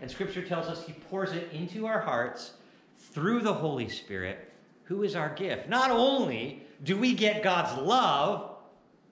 And 0.00 0.08
Scripture 0.08 0.40
tells 0.40 0.68
us 0.68 0.86
He 0.86 0.92
pours 0.92 1.32
it 1.32 1.50
into 1.52 1.84
our 1.84 1.98
hearts 1.98 2.52
through 2.96 3.40
the 3.40 3.52
Holy 3.52 3.88
Spirit, 3.88 4.52
who 4.84 5.02
is 5.02 5.16
our 5.16 5.34
gift. 5.34 5.68
Not 5.68 5.90
only 5.90 6.62
do 6.84 6.96
we 6.96 7.12
get 7.12 7.42
God's 7.42 7.76
love, 7.76 8.52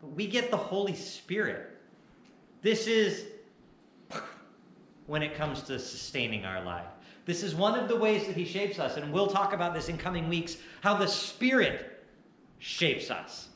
but 0.01 0.12
we 0.12 0.29
get 0.29 0.53
the 0.53 0.57
Holy 0.57 0.94
Spirit. 0.94 1.77
This 2.62 2.87
is 2.87 3.25
when 5.09 5.25
it 5.25 5.35
comes 5.35 5.62
to 5.62 5.81
sustaining 5.81 6.44
our 6.44 6.62
life. 6.64 6.87
This 7.25 7.42
is 7.42 7.57
one 7.57 7.77
of 7.77 7.88
the 7.88 7.96
ways 7.96 8.29
that 8.29 8.37
He 8.37 8.44
shapes 8.44 8.79
us, 8.79 8.99
and 8.99 9.12
we'll 9.12 9.27
talk 9.27 9.53
about 9.53 9.75
this 9.75 9.88
in 9.88 9.99
coming 9.99 10.29
weeks 10.29 10.59
how 10.81 10.94
the 10.94 11.09
Spirit 11.09 12.05
shapes 12.61 13.11
us. 13.11 13.49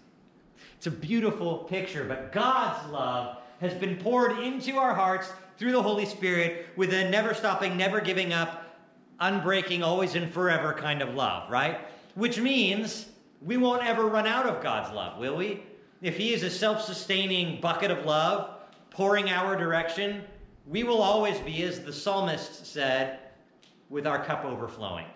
It's 0.76 0.88
a 0.88 0.90
beautiful 0.90 1.58
picture, 1.58 2.02
but 2.02 2.32
God's 2.32 2.90
love 2.90 3.38
has 3.64 3.74
been 3.74 3.96
poured 3.96 4.38
into 4.38 4.76
our 4.76 4.94
hearts 4.94 5.32
through 5.58 5.72
the 5.72 5.82
Holy 5.82 6.06
Spirit 6.06 6.66
with 6.76 6.92
a 6.92 7.08
never 7.10 7.34
stopping, 7.34 7.76
never 7.76 8.00
giving 8.00 8.32
up, 8.32 8.78
unbreaking, 9.20 9.82
always 9.82 10.14
and 10.14 10.32
forever 10.32 10.72
kind 10.72 11.02
of 11.02 11.14
love, 11.14 11.50
right? 11.50 11.78
Which 12.14 12.38
means 12.40 13.06
we 13.40 13.56
won't 13.56 13.84
ever 13.84 14.06
run 14.06 14.26
out 14.26 14.46
of 14.46 14.62
God's 14.62 14.92
love, 14.94 15.18
will 15.18 15.36
we? 15.36 15.62
If 16.02 16.16
He 16.16 16.32
is 16.32 16.42
a 16.42 16.50
self 16.50 16.82
sustaining 16.82 17.60
bucket 17.60 17.90
of 17.90 18.04
love 18.04 18.50
pouring 18.90 19.30
our 19.30 19.56
direction, 19.56 20.24
we 20.66 20.82
will 20.82 21.02
always 21.02 21.38
be, 21.40 21.62
as 21.62 21.80
the 21.80 21.92
psalmist 21.92 22.66
said, 22.66 23.18
with 23.90 24.06
our 24.06 24.24
cup 24.24 24.44
overflowing. 24.44 25.06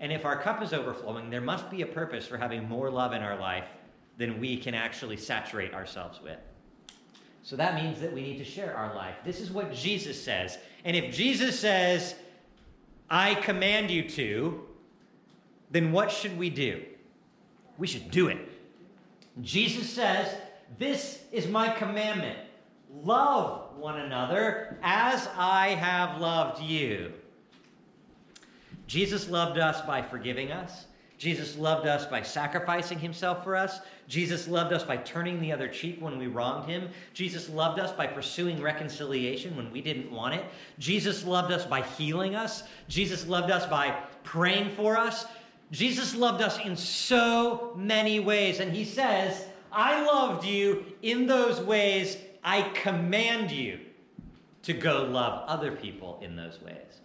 And 0.00 0.12
if 0.12 0.24
our 0.24 0.36
cup 0.36 0.62
is 0.62 0.72
overflowing, 0.72 1.30
there 1.30 1.40
must 1.40 1.70
be 1.70 1.82
a 1.82 1.86
purpose 1.86 2.26
for 2.26 2.36
having 2.36 2.68
more 2.68 2.90
love 2.90 3.12
in 3.12 3.22
our 3.22 3.38
life 3.38 3.66
than 4.18 4.40
we 4.40 4.56
can 4.56 4.74
actually 4.74 5.16
saturate 5.16 5.72
ourselves 5.72 6.20
with. 6.20 6.38
So 7.42 7.56
that 7.56 7.74
means 7.74 8.00
that 8.00 8.12
we 8.12 8.22
need 8.22 8.38
to 8.38 8.44
share 8.44 8.76
our 8.76 8.94
life. 8.94 9.16
This 9.24 9.40
is 9.40 9.50
what 9.50 9.72
Jesus 9.72 10.22
says. 10.22 10.58
And 10.84 10.96
if 10.96 11.12
Jesus 11.12 11.58
says, 11.58 12.14
I 13.10 13.34
command 13.34 13.90
you 13.90 14.08
to, 14.10 14.62
then 15.70 15.92
what 15.92 16.10
should 16.10 16.38
we 16.38 16.50
do? 16.50 16.82
We 17.78 17.86
should 17.86 18.10
do 18.10 18.28
it. 18.28 18.38
Jesus 19.40 19.90
says, 19.90 20.32
This 20.78 21.22
is 21.32 21.48
my 21.48 21.70
commandment 21.70 22.38
love 23.02 23.76
one 23.76 24.00
another 24.00 24.78
as 24.82 25.28
I 25.36 25.68
have 25.68 26.20
loved 26.20 26.62
you. 26.62 27.12
Jesus 28.86 29.28
loved 29.28 29.58
us 29.58 29.80
by 29.86 30.02
forgiving 30.02 30.52
us. 30.52 30.86
Jesus 31.22 31.56
loved 31.56 31.86
us 31.86 32.04
by 32.04 32.20
sacrificing 32.20 32.98
himself 32.98 33.44
for 33.44 33.54
us. 33.54 33.78
Jesus 34.08 34.48
loved 34.48 34.72
us 34.72 34.82
by 34.82 34.96
turning 34.96 35.40
the 35.40 35.52
other 35.52 35.68
cheek 35.68 35.98
when 36.02 36.18
we 36.18 36.26
wronged 36.26 36.68
him. 36.68 36.88
Jesus 37.14 37.48
loved 37.48 37.78
us 37.78 37.92
by 37.92 38.08
pursuing 38.08 38.60
reconciliation 38.60 39.56
when 39.56 39.70
we 39.70 39.80
didn't 39.80 40.10
want 40.10 40.34
it. 40.34 40.44
Jesus 40.80 41.24
loved 41.24 41.52
us 41.52 41.64
by 41.64 41.82
healing 41.82 42.34
us. 42.34 42.64
Jesus 42.88 43.24
loved 43.28 43.52
us 43.52 43.64
by 43.66 43.96
praying 44.24 44.70
for 44.70 44.98
us. 44.98 45.26
Jesus 45.70 46.16
loved 46.16 46.42
us 46.42 46.58
in 46.58 46.76
so 46.76 47.72
many 47.76 48.18
ways. 48.18 48.58
And 48.58 48.72
he 48.72 48.84
says, 48.84 49.46
I 49.70 50.04
loved 50.04 50.44
you 50.44 50.84
in 51.02 51.28
those 51.28 51.60
ways. 51.60 52.16
I 52.42 52.62
command 52.74 53.52
you 53.52 53.78
to 54.64 54.72
go 54.72 55.04
love 55.04 55.48
other 55.48 55.70
people 55.70 56.18
in 56.20 56.34
those 56.34 56.60
ways. 56.60 57.00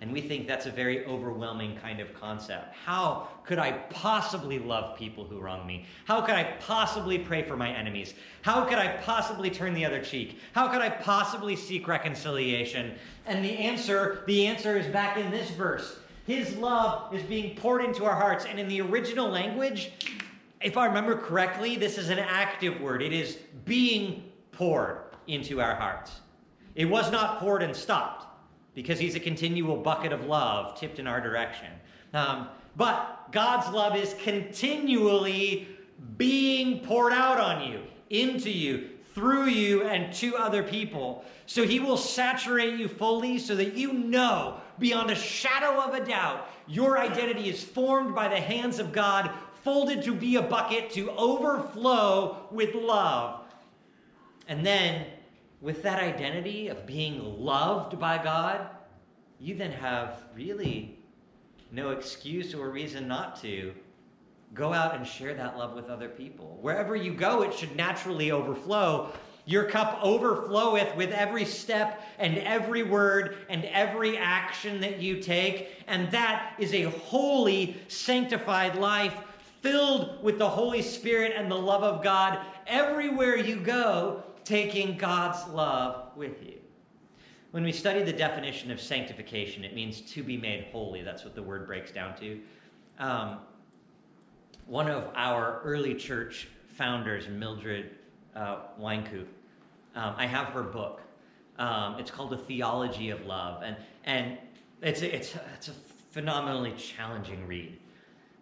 And 0.00 0.12
we 0.12 0.22
think 0.22 0.46
that's 0.46 0.64
a 0.64 0.70
very 0.70 1.04
overwhelming 1.04 1.76
kind 1.76 2.00
of 2.00 2.14
concept. 2.18 2.74
How 2.74 3.28
could 3.44 3.58
I 3.58 3.72
possibly 3.90 4.58
love 4.58 4.96
people 4.96 5.24
who 5.24 5.38
wrong 5.38 5.66
me? 5.66 5.84
How 6.06 6.22
could 6.22 6.34
I 6.34 6.56
possibly 6.60 7.18
pray 7.18 7.42
for 7.42 7.54
my 7.54 7.70
enemies? 7.70 8.14
How 8.40 8.64
could 8.64 8.78
I 8.78 8.96
possibly 8.98 9.50
turn 9.50 9.74
the 9.74 9.84
other 9.84 10.02
cheek? 10.02 10.38
How 10.52 10.68
could 10.68 10.80
I 10.80 10.88
possibly 10.88 11.54
seek 11.54 11.86
reconciliation? 11.86 12.94
And 13.26 13.44
the 13.44 13.58
answer, 13.58 14.24
the 14.26 14.46
answer 14.46 14.78
is 14.78 14.86
back 14.86 15.18
in 15.18 15.30
this 15.30 15.50
verse. 15.50 15.98
His 16.26 16.56
love 16.56 17.14
is 17.14 17.22
being 17.24 17.54
poured 17.56 17.84
into 17.84 18.06
our 18.06 18.16
hearts. 18.16 18.46
And 18.46 18.58
in 18.58 18.68
the 18.68 18.80
original 18.80 19.28
language, 19.28 19.92
if 20.62 20.78
I 20.78 20.86
remember 20.86 21.14
correctly, 21.14 21.76
this 21.76 21.98
is 21.98 22.08
an 22.08 22.18
active 22.18 22.80
word. 22.80 23.02
It 23.02 23.12
is 23.12 23.38
being 23.66 24.30
poured 24.52 24.98
into 25.26 25.60
our 25.60 25.74
hearts. 25.74 26.20
It 26.74 26.86
was 26.86 27.10
not 27.12 27.38
poured 27.40 27.62
and 27.62 27.76
stopped 27.76 28.29
because 28.74 28.98
he's 28.98 29.14
a 29.14 29.20
continual 29.20 29.76
bucket 29.76 30.12
of 30.12 30.26
love 30.26 30.78
tipped 30.78 30.98
in 30.98 31.06
our 31.06 31.20
direction. 31.20 31.68
Um, 32.14 32.48
but 32.76 33.28
God's 33.32 33.72
love 33.74 33.96
is 33.96 34.14
continually 34.22 35.68
being 36.16 36.80
poured 36.80 37.12
out 37.12 37.38
on 37.38 37.70
you, 37.70 37.82
into 38.10 38.50
you, 38.50 38.90
through 39.14 39.46
you, 39.46 39.82
and 39.82 40.12
to 40.14 40.36
other 40.36 40.62
people. 40.62 41.24
So 41.46 41.64
he 41.64 41.80
will 41.80 41.96
saturate 41.96 42.78
you 42.78 42.88
fully 42.88 43.38
so 43.38 43.56
that 43.56 43.74
you 43.74 43.92
know 43.92 44.60
beyond 44.78 45.10
a 45.10 45.14
shadow 45.14 45.80
of 45.80 45.94
a 45.94 46.04
doubt 46.04 46.48
your 46.66 46.98
identity 46.98 47.48
is 47.48 47.62
formed 47.64 48.14
by 48.14 48.28
the 48.28 48.40
hands 48.40 48.78
of 48.78 48.92
God, 48.92 49.30
folded 49.64 50.04
to 50.04 50.14
be 50.14 50.36
a 50.36 50.42
bucket 50.42 50.90
to 50.92 51.10
overflow 51.10 52.46
with 52.50 52.74
love. 52.74 53.40
And 54.48 54.64
then 54.64 55.04
with 55.60 55.82
that 55.82 56.02
identity 56.02 56.68
of 56.68 56.86
being 56.86 57.38
loved 57.38 57.98
by 57.98 58.22
God, 58.22 58.66
you 59.38 59.54
then 59.54 59.72
have 59.72 60.22
really 60.34 60.98
no 61.70 61.90
excuse 61.90 62.54
or 62.54 62.70
reason 62.70 63.06
not 63.06 63.40
to 63.42 63.72
go 64.54 64.72
out 64.72 64.96
and 64.96 65.06
share 65.06 65.34
that 65.34 65.56
love 65.56 65.74
with 65.74 65.88
other 65.88 66.08
people. 66.08 66.58
Wherever 66.60 66.96
you 66.96 67.14
go, 67.14 67.42
it 67.42 67.54
should 67.54 67.76
naturally 67.76 68.32
overflow. 68.32 69.12
Your 69.44 69.64
cup 69.64 70.00
overfloweth 70.02 70.96
with 70.96 71.12
every 71.12 71.44
step 71.44 72.02
and 72.18 72.38
every 72.38 72.82
word 72.82 73.36
and 73.48 73.64
every 73.66 74.16
action 74.16 74.80
that 74.80 75.00
you 75.00 75.20
take. 75.20 75.82
And 75.86 76.10
that 76.10 76.54
is 76.58 76.74
a 76.74 76.84
holy, 76.84 77.80
sanctified 77.88 78.76
life 78.76 79.14
filled 79.62 80.22
with 80.22 80.38
the 80.38 80.48
Holy 80.48 80.82
Spirit 80.82 81.32
and 81.36 81.50
the 81.50 81.56
love 81.56 81.82
of 81.82 82.02
God 82.02 82.38
everywhere 82.66 83.36
you 83.36 83.56
go 83.56 84.24
taking 84.50 84.96
God's 84.96 85.46
love 85.52 86.08
with 86.16 86.42
you. 86.42 86.58
When 87.52 87.62
we 87.62 87.70
study 87.70 88.02
the 88.02 88.12
definition 88.12 88.72
of 88.72 88.80
sanctification, 88.80 89.62
it 89.62 89.76
means 89.76 90.00
to 90.00 90.24
be 90.24 90.36
made 90.36 90.66
holy. 90.72 91.02
That's 91.02 91.22
what 91.22 91.36
the 91.36 91.42
word 91.42 91.68
breaks 91.68 91.92
down 91.92 92.18
to. 92.18 92.40
Um, 92.98 93.38
one 94.66 94.90
of 94.90 95.08
our 95.14 95.60
early 95.62 95.94
church 95.94 96.48
founders, 96.66 97.28
Mildred 97.28 97.90
uh, 98.34 98.56
um, 98.82 100.14
I 100.16 100.26
have 100.26 100.48
her 100.48 100.64
book. 100.64 101.00
Um, 101.60 102.00
it's 102.00 102.10
called 102.10 102.32
A 102.32 102.36
Theology 102.36 103.10
of 103.10 103.24
Love, 103.26 103.62
and, 103.62 103.76
and 104.04 104.36
it's, 104.82 105.02
a, 105.02 105.14
it's, 105.14 105.36
a, 105.36 105.42
it's 105.54 105.68
a 105.68 105.74
phenomenally 106.10 106.72
challenging 106.72 107.46
read. 107.46 107.78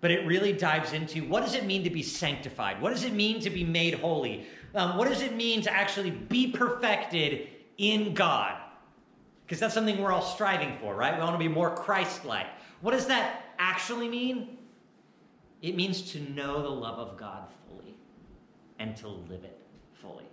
But 0.00 0.10
it 0.10 0.26
really 0.26 0.52
dives 0.52 0.92
into 0.92 1.24
what 1.24 1.44
does 1.44 1.54
it 1.54 1.66
mean 1.66 1.84
to 1.84 1.90
be 1.90 2.02
sanctified? 2.02 2.80
What 2.80 2.94
does 2.94 3.04
it 3.04 3.12
mean 3.12 3.40
to 3.40 3.50
be 3.50 3.64
made 3.64 3.94
holy? 3.94 4.46
Um, 4.74 4.96
what 4.96 5.08
does 5.08 5.22
it 5.22 5.34
mean 5.34 5.62
to 5.62 5.72
actually 5.72 6.10
be 6.10 6.48
perfected 6.50 7.48
in 7.78 8.14
God? 8.14 8.56
Because 9.44 9.60
that's 9.60 9.74
something 9.74 10.00
we're 10.00 10.12
all 10.12 10.22
striving 10.22 10.76
for, 10.78 10.94
right? 10.94 11.14
We 11.14 11.20
want 11.20 11.34
to 11.34 11.38
be 11.38 11.48
more 11.48 11.74
Christ 11.74 12.24
like. 12.24 12.46
What 12.80 12.92
does 12.92 13.06
that 13.06 13.54
actually 13.58 14.08
mean? 14.08 14.58
It 15.62 15.74
means 15.74 16.12
to 16.12 16.20
know 16.20 16.62
the 16.62 16.68
love 16.68 16.98
of 16.98 17.16
God 17.16 17.48
fully 17.66 17.94
and 18.78 18.96
to 18.98 19.08
live 19.08 19.44
it 19.44 19.58
fully. 20.00 20.26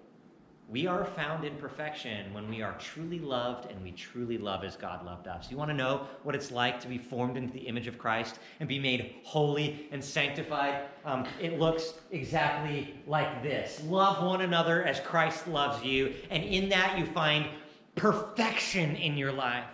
We 0.68 0.88
are 0.88 1.06
found 1.06 1.44
in 1.44 1.56
perfection 1.58 2.34
when 2.34 2.50
we 2.50 2.64
are 2.64 2.76
truly 2.80 3.20
loved 3.20 3.70
and 3.70 3.84
we 3.84 3.92
truly 3.92 4.40
love 4.40 4.64
as 4.64 4.76
God 4.76 5.06
loved 5.06 5.28
us. 5.28 5.52
You 5.52 5.58
want 5.58 5.70
to 5.70 5.78
know 5.78 6.08
what 6.24 6.34
it's 6.34 6.52
like 6.52 6.80
to 6.82 6.88
be 6.88 6.98
formed 6.98 7.38
into 7.38 7.54
the 7.54 7.60
image 7.60 7.86
of 7.86 8.00
Christ 8.00 8.40
and 8.60 8.68
be 8.68 8.80
made 8.80 9.14
holy 9.24 9.88
and 9.92 10.04
sanctified? 10.04 10.86
Um, 11.06 11.28
it 11.40 11.60
looks 11.60 11.94
exactly 12.10 12.96
like 13.06 13.44
this 13.44 13.84
Love 13.86 14.24
one 14.26 14.42
another 14.42 14.84
as 14.84 15.00
Christ 15.02 15.48
loves 15.48 15.84
you, 15.84 16.16
and 16.32 16.44
in 16.44 16.70
that 16.70 16.98
you 16.98 17.06
find 17.06 17.46
perfection 17.94 18.96
in 18.96 19.18
your 19.18 19.32
life. 19.32 19.66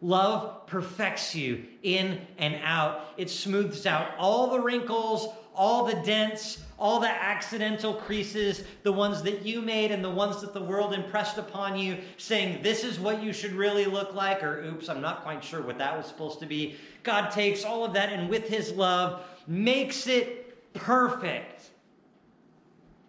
Love 0.00 0.66
perfects 0.66 1.34
you 1.34 1.64
in 1.82 2.20
and 2.38 2.56
out. 2.62 3.14
It 3.16 3.30
smooths 3.30 3.84
out 3.86 4.10
all 4.16 4.50
the 4.50 4.60
wrinkles, 4.60 5.28
all 5.54 5.84
the 5.84 5.94
dents, 5.94 6.62
all 6.78 7.00
the 7.00 7.08
accidental 7.08 7.94
creases, 7.94 8.64
the 8.82 8.92
ones 8.92 9.22
that 9.22 9.44
you 9.44 9.60
made 9.60 9.90
and 9.90 10.04
the 10.04 10.10
ones 10.10 10.40
that 10.40 10.54
the 10.54 10.62
world 10.62 10.92
impressed 10.92 11.38
upon 11.38 11.78
you, 11.78 11.98
saying, 12.16 12.62
This 12.62 12.84
is 12.84 12.98
what 12.98 13.22
you 13.22 13.32
should 13.32 13.52
really 13.52 13.84
look 13.84 14.14
like, 14.14 14.42
or 14.42 14.62
oops, 14.64 14.88
I'm 14.88 15.00
not 15.00 15.22
quite 15.22 15.44
sure 15.44 15.62
what 15.62 15.78
that 15.78 15.96
was 15.96 16.06
supposed 16.06 16.40
to 16.40 16.46
be. 16.46 16.76
God 17.02 17.30
takes 17.30 17.64
all 17.64 17.84
of 17.84 17.92
that 17.94 18.12
and 18.12 18.28
with 18.28 18.48
his 18.48 18.72
love 18.72 19.24
makes 19.46 20.06
it 20.06 20.72
perfect. 20.74 21.70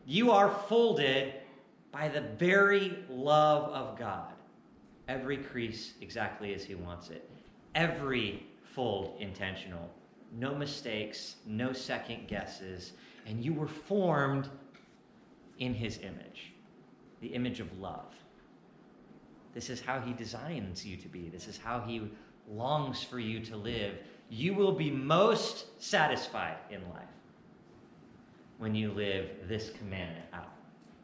You 0.05 0.31
are 0.31 0.49
folded 0.67 1.33
by 1.91 2.09
the 2.09 2.21
very 2.21 2.97
love 3.09 3.69
of 3.71 3.97
God. 3.97 4.33
Every 5.07 5.37
crease 5.37 5.93
exactly 6.01 6.53
as 6.53 6.63
he 6.65 6.75
wants 6.75 7.09
it. 7.09 7.29
Every 7.75 8.45
fold 8.63 9.15
intentional 9.19 9.89
no 10.37 10.55
mistakes, 10.55 11.35
no 11.45 11.73
second 11.73 12.27
guesses, 12.27 12.93
and 13.25 13.43
you 13.43 13.53
were 13.53 13.67
formed 13.67 14.49
in 15.59 15.73
his 15.73 15.99
image, 15.99 16.53
the 17.21 17.27
image 17.27 17.59
of 17.59 17.79
love. 17.79 18.13
This 19.53 19.69
is 19.69 19.79
how 19.79 19.99
he 19.99 20.13
designs 20.13 20.85
you 20.85 20.97
to 20.97 21.07
be. 21.07 21.29
This 21.29 21.47
is 21.47 21.57
how 21.57 21.81
he 21.81 22.09
longs 22.49 23.03
for 23.03 23.19
you 23.19 23.39
to 23.41 23.55
live. 23.55 23.95
You 24.29 24.55
will 24.55 24.71
be 24.71 24.89
most 24.89 25.81
satisfied 25.81 26.57
in 26.71 26.81
life 26.89 27.03
when 28.57 28.73
you 28.73 28.91
live 28.91 29.29
this 29.47 29.69
commandment 29.77 30.25
out, 30.33 30.53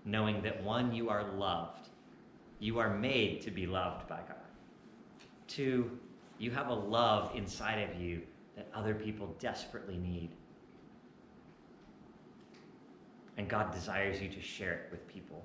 knowing 0.05 0.41
that 0.41 0.63
one, 0.63 0.93
you 0.93 1.09
are 1.09 1.31
loved. 1.33 1.89
You 2.59 2.79
are 2.79 2.97
made 2.97 3.41
to 3.41 3.51
be 3.51 3.67
loved 3.67 4.07
by 4.07 4.19
God. 4.27 4.37
Two, 5.47 5.97
you 6.39 6.51
have 6.51 6.67
a 6.67 6.73
love 6.73 7.35
inside 7.35 7.89
of 7.89 8.01
you 8.01 8.21
that 8.59 8.67
other 8.77 8.93
people 8.93 9.33
desperately 9.39 9.95
need. 9.95 10.31
And 13.37 13.47
God 13.47 13.73
desires 13.73 14.21
you 14.21 14.27
to 14.27 14.41
share 14.41 14.73
it 14.73 14.87
with 14.91 15.07
people. 15.07 15.41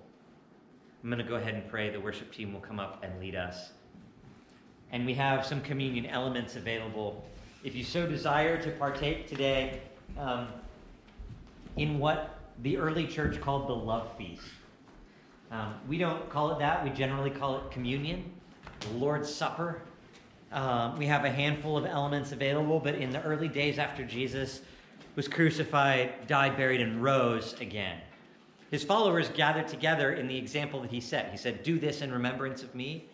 I'm 1.02 1.10
going 1.10 1.22
to 1.22 1.28
go 1.28 1.36
ahead 1.36 1.54
and 1.54 1.68
pray. 1.68 1.90
The 1.90 2.00
worship 2.00 2.32
team 2.32 2.52
will 2.52 2.60
come 2.60 2.80
up 2.80 3.04
and 3.04 3.20
lead 3.20 3.36
us. 3.36 3.70
And 4.90 5.06
we 5.06 5.14
have 5.14 5.46
some 5.46 5.60
communion 5.60 6.06
elements 6.06 6.56
available. 6.56 7.24
If 7.62 7.76
you 7.76 7.84
so 7.84 8.04
desire 8.04 8.60
to 8.60 8.70
partake 8.72 9.28
today 9.28 9.80
um, 10.18 10.48
in 11.76 12.00
what 12.00 12.40
the 12.62 12.78
early 12.78 13.06
church 13.06 13.40
called 13.40 13.68
the 13.68 13.76
love 13.76 14.10
feast. 14.18 14.42
Um, 15.52 15.74
we 15.86 15.98
don't 15.98 16.28
call 16.30 16.50
it 16.50 16.58
that. 16.58 16.82
We 16.82 16.90
generally 16.90 17.30
call 17.30 17.58
it 17.58 17.70
communion, 17.70 18.32
the 18.80 18.96
Lord's 18.96 19.32
Supper. 19.32 19.82
Um, 20.54 20.96
we 20.96 21.06
have 21.06 21.24
a 21.24 21.30
handful 21.30 21.76
of 21.76 21.84
elements 21.84 22.30
available, 22.30 22.78
but 22.78 22.94
in 22.94 23.10
the 23.10 23.20
early 23.22 23.48
days 23.48 23.76
after 23.76 24.04
Jesus 24.04 24.60
was 25.16 25.26
crucified, 25.26 26.28
died, 26.28 26.56
buried, 26.56 26.80
and 26.80 27.02
rose 27.02 27.54
again, 27.60 27.98
his 28.70 28.84
followers 28.84 29.28
gathered 29.30 29.66
together 29.66 30.12
in 30.12 30.28
the 30.28 30.36
example 30.36 30.80
that 30.82 30.92
he 30.92 31.00
set. 31.00 31.32
He 31.32 31.36
said, 31.36 31.64
Do 31.64 31.80
this 31.80 32.02
in 32.02 32.12
remembrance 32.12 32.62
of 32.62 32.72
me. 32.72 33.06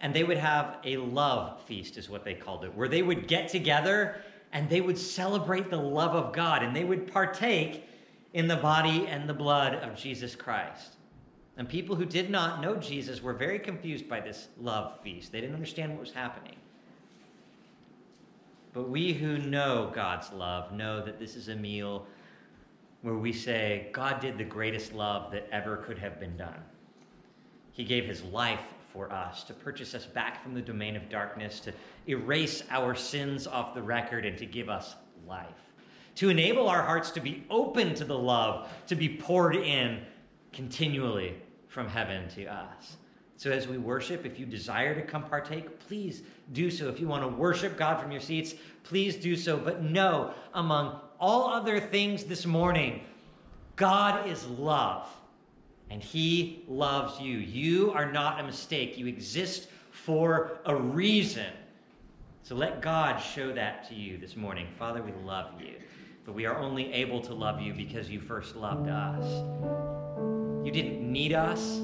And 0.00 0.14
they 0.14 0.22
would 0.22 0.36
have 0.38 0.76
a 0.84 0.96
love 0.96 1.60
feast, 1.64 1.96
is 1.96 2.08
what 2.08 2.24
they 2.24 2.34
called 2.34 2.64
it, 2.64 2.74
where 2.74 2.88
they 2.88 3.02
would 3.02 3.26
get 3.26 3.48
together 3.48 4.22
and 4.52 4.70
they 4.70 4.80
would 4.80 4.96
celebrate 4.96 5.70
the 5.70 5.76
love 5.76 6.14
of 6.14 6.32
God 6.32 6.62
and 6.62 6.74
they 6.74 6.84
would 6.84 7.12
partake 7.12 7.84
in 8.32 8.46
the 8.46 8.56
body 8.56 9.08
and 9.08 9.28
the 9.28 9.34
blood 9.34 9.74
of 9.74 9.96
Jesus 9.96 10.36
Christ. 10.36 10.96
And 11.60 11.68
people 11.68 11.94
who 11.94 12.06
did 12.06 12.30
not 12.30 12.62
know 12.62 12.76
Jesus 12.76 13.22
were 13.22 13.34
very 13.34 13.58
confused 13.58 14.08
by 14.08 14.18
this 14.18 14.48
love 14.62 14.98
feast. 15.02 15.30
They 15.30 15.42
didn't 15.42 15.54
understand 15.54 15.92
what 15.92 16.00
was 16.00 16.10
happening. 16.10 16.56
But 18.72 18.88
we 18.88 19.12
who 19.12 19.36
know 19.36 19.92
God's 19.94 20.32
love 20.32 20.72
know 20.72 21.04
that 21.04 21.18
this 21.18 21.36
is 21.36 21.48
a 21.48 21.54
meal 21.54 22.06
where 23.02 23.16
we 23.16 23.34
say, 23.34 23.90
God 23.92 24.20
did 24.20 24.38
the 24.38 24.44
greatest 24.44 24.94
love 24.94 25.30
that 25.32 25.50
ever 25.52 25.76
could 25.76 25.98
have 25.98 26.18
been 26.18 26.34
done. 26.34 26.56
He 27.72 27.84
gave 27.84 28.06
his 28.06 28.22
life 28.22 28.64
for 28.90 29.12
us 29.12 29.44
to 29.44 29.52
purchase 29.52 29.94
us 29.94 30.06
back 30.06 30.42
from 30.42 30.54
the 30.54 30.62
domain 30.62 30.96
of 30.96 31.10
darkness, 31.10 31.60
to 31.60 31.74
erase 32.08 32.62
our 32.70 32.94
sins 32.94 33.46
off 33.46 33.74
the 33.74 33.82
record, 33.82 34.24
and 34.24 34.38
to 34.38 34.46
give 34.46 34.70
us 34.70 34.94
life. 35.28 35.44
To 36.14 36.30
enable 36.30 36.70
our 36.70 36.82
hearts 36.82 37.10
to 37.10 37.20
be 37.20 37.44
open 37.50 37.94
to 37.96 38.06
the 38.06 38.18
love, 38.18 38.72
to 38.86 38.96
be 38.96 39.10
poured 39.10 39.56
in 39.56 40.00
continually 40.54 41.36
from 41.70 41.88
heaven 41.88 42.28
to 42.28 42.46
us. 42.46 42.96
So, 43.36 43.50
as 43.50 43.66
we 43.66 43.78
worship, 43.78 44.26
if 44.26 44.38
you 44.38 44.44
desire 44.44 44.94
to 44.94 45.00
come 45.00 45.22
partake, 45.22 45.80
please 45.88 46.22
do 46.52 46.70
so. 46.70 46.90
If 46.90 47.00
you 47.00 47.08
want 47.08 47.22
to 47.22 47.28
worship 47.28 47.78
God 47.78 47.98
from 47.98 48.12
your 48.12 48.20
seats, 48.20 48.54
please 48.84 49.16
do 49.16 49.34
so. 49.34 49.56
But 49.56 49.82
know, 49.82 50.34
among 50.52 51.00
all 51.18 51.48
other 51.48 51.80
things 51.80 52.24
this 52.24 52.44
morning, 52.44 53.00
God 53.76 54.28
is 54.28 54.46
love, 54.46 55.08
and 55.88 56.02
He 56.02 56.64
loves 56.68 57.18
you. 57.18 57.38
You 57.38 57.92
are 57.92 58.12
not 58.12 58.40
a 58.40 58.42
mistake, 58.42 58.98
you 58.98 59.06
exist 59.06 59.68
for 59.90 60.58
a 60.66 60.76
reason. 60.76 61.52
So, 62.42 62.54
let 62.56 62.82
God 62.82 63.16
show 63.16 63.54
that 63.54 63.88
to 63.88 63.94
you 63.94 64.18
this 64.18 64.36
morning. 64.36 64.66
Father, 64.78 65.00
we 65.00 65.12
love 65.24 65.52
you, 65.58 65.76
but 66.26 66.34
we 66.34 66.44
are 66.44 66.58
only 66.58 66.92
able 66.92 67.22
to 67.22 67.32
love 67.32 67.62
you 67.62 67.72
because 67.72 68.10
you 68.10 68.20
first 68.20 68.54
loved 68.54 68.90
us. 68.90 69.89
You 70.64 70.70
didn't 70.72 71.00
need 71.10 71.32
us 71.32 71.80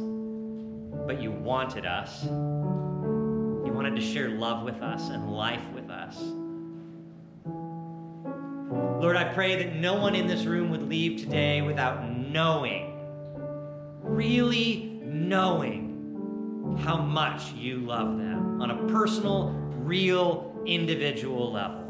but 1.06 1.22
you 1.22 1.30
wanted 1.30 1.86
us. 1.86 2.24
You 2.24 3.72
wanted 3.72 3.94
to 3.96 4.02
share 4.02 4.28
love 4.28 4.64
with 4.64 4.82
us 4.82 5.08
and 5.10 5.30
life 5.32 5.62
with 5.74 5.88
us. 5.88 6.20
Lord, 9.00 9.16
I 9.16 9.32
pray 9.32 9.62
that 9.62 9.76
no 9.76 9.94
one 9.94 10.14
in 10.14 10.26
this 10.26 10.44
room 10.44 10.70
would 10.70 10.88
leave 10.88 11.20
today 11.20 11.62
without 11.62 12.10
knowing, 12.10 12.92
really 14.02 15.00
knowing 15.04 16.78
how 16.80 16.96
much 16.96 17.52
you 17.52 17.78
love 17.78 18.18
them 18.18 18.60
on 18.60 18.70
a 18.70 18.88
personal, 18.88 19.50
real, 19.78 20.60
individual 20.66 21.52
level. 21.52 21.84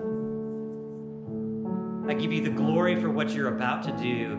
I 2.08 2.14
give 2.14 2.32
you 2.32 2.42
the 2.42 2.50
glory 2.50 3.00
for 3.00 3.10
what 3.10 3.30
you're 3.30 3.54
about 3.54 3.82
to 3.84 3.92
do 3.92 4.32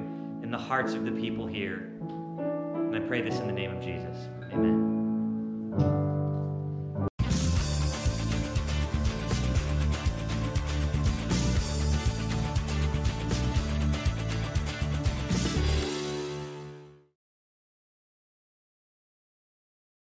in 0.44 0.52
the 0.52 0.58
hearts 0.58 0.94
of 0.94 1.04
the 1.04 1.12
people 1.12 1.48
here. 1.48 1.92
I 2.98 3.00
pray 3.02 3.22
this 3.22 3.38
in 3.38 3.46
the 3.46 3.54
name 3.54 3.78
of 3.78 3.80
Jesus. 3.80 4.28
Amen. 4.52 4.87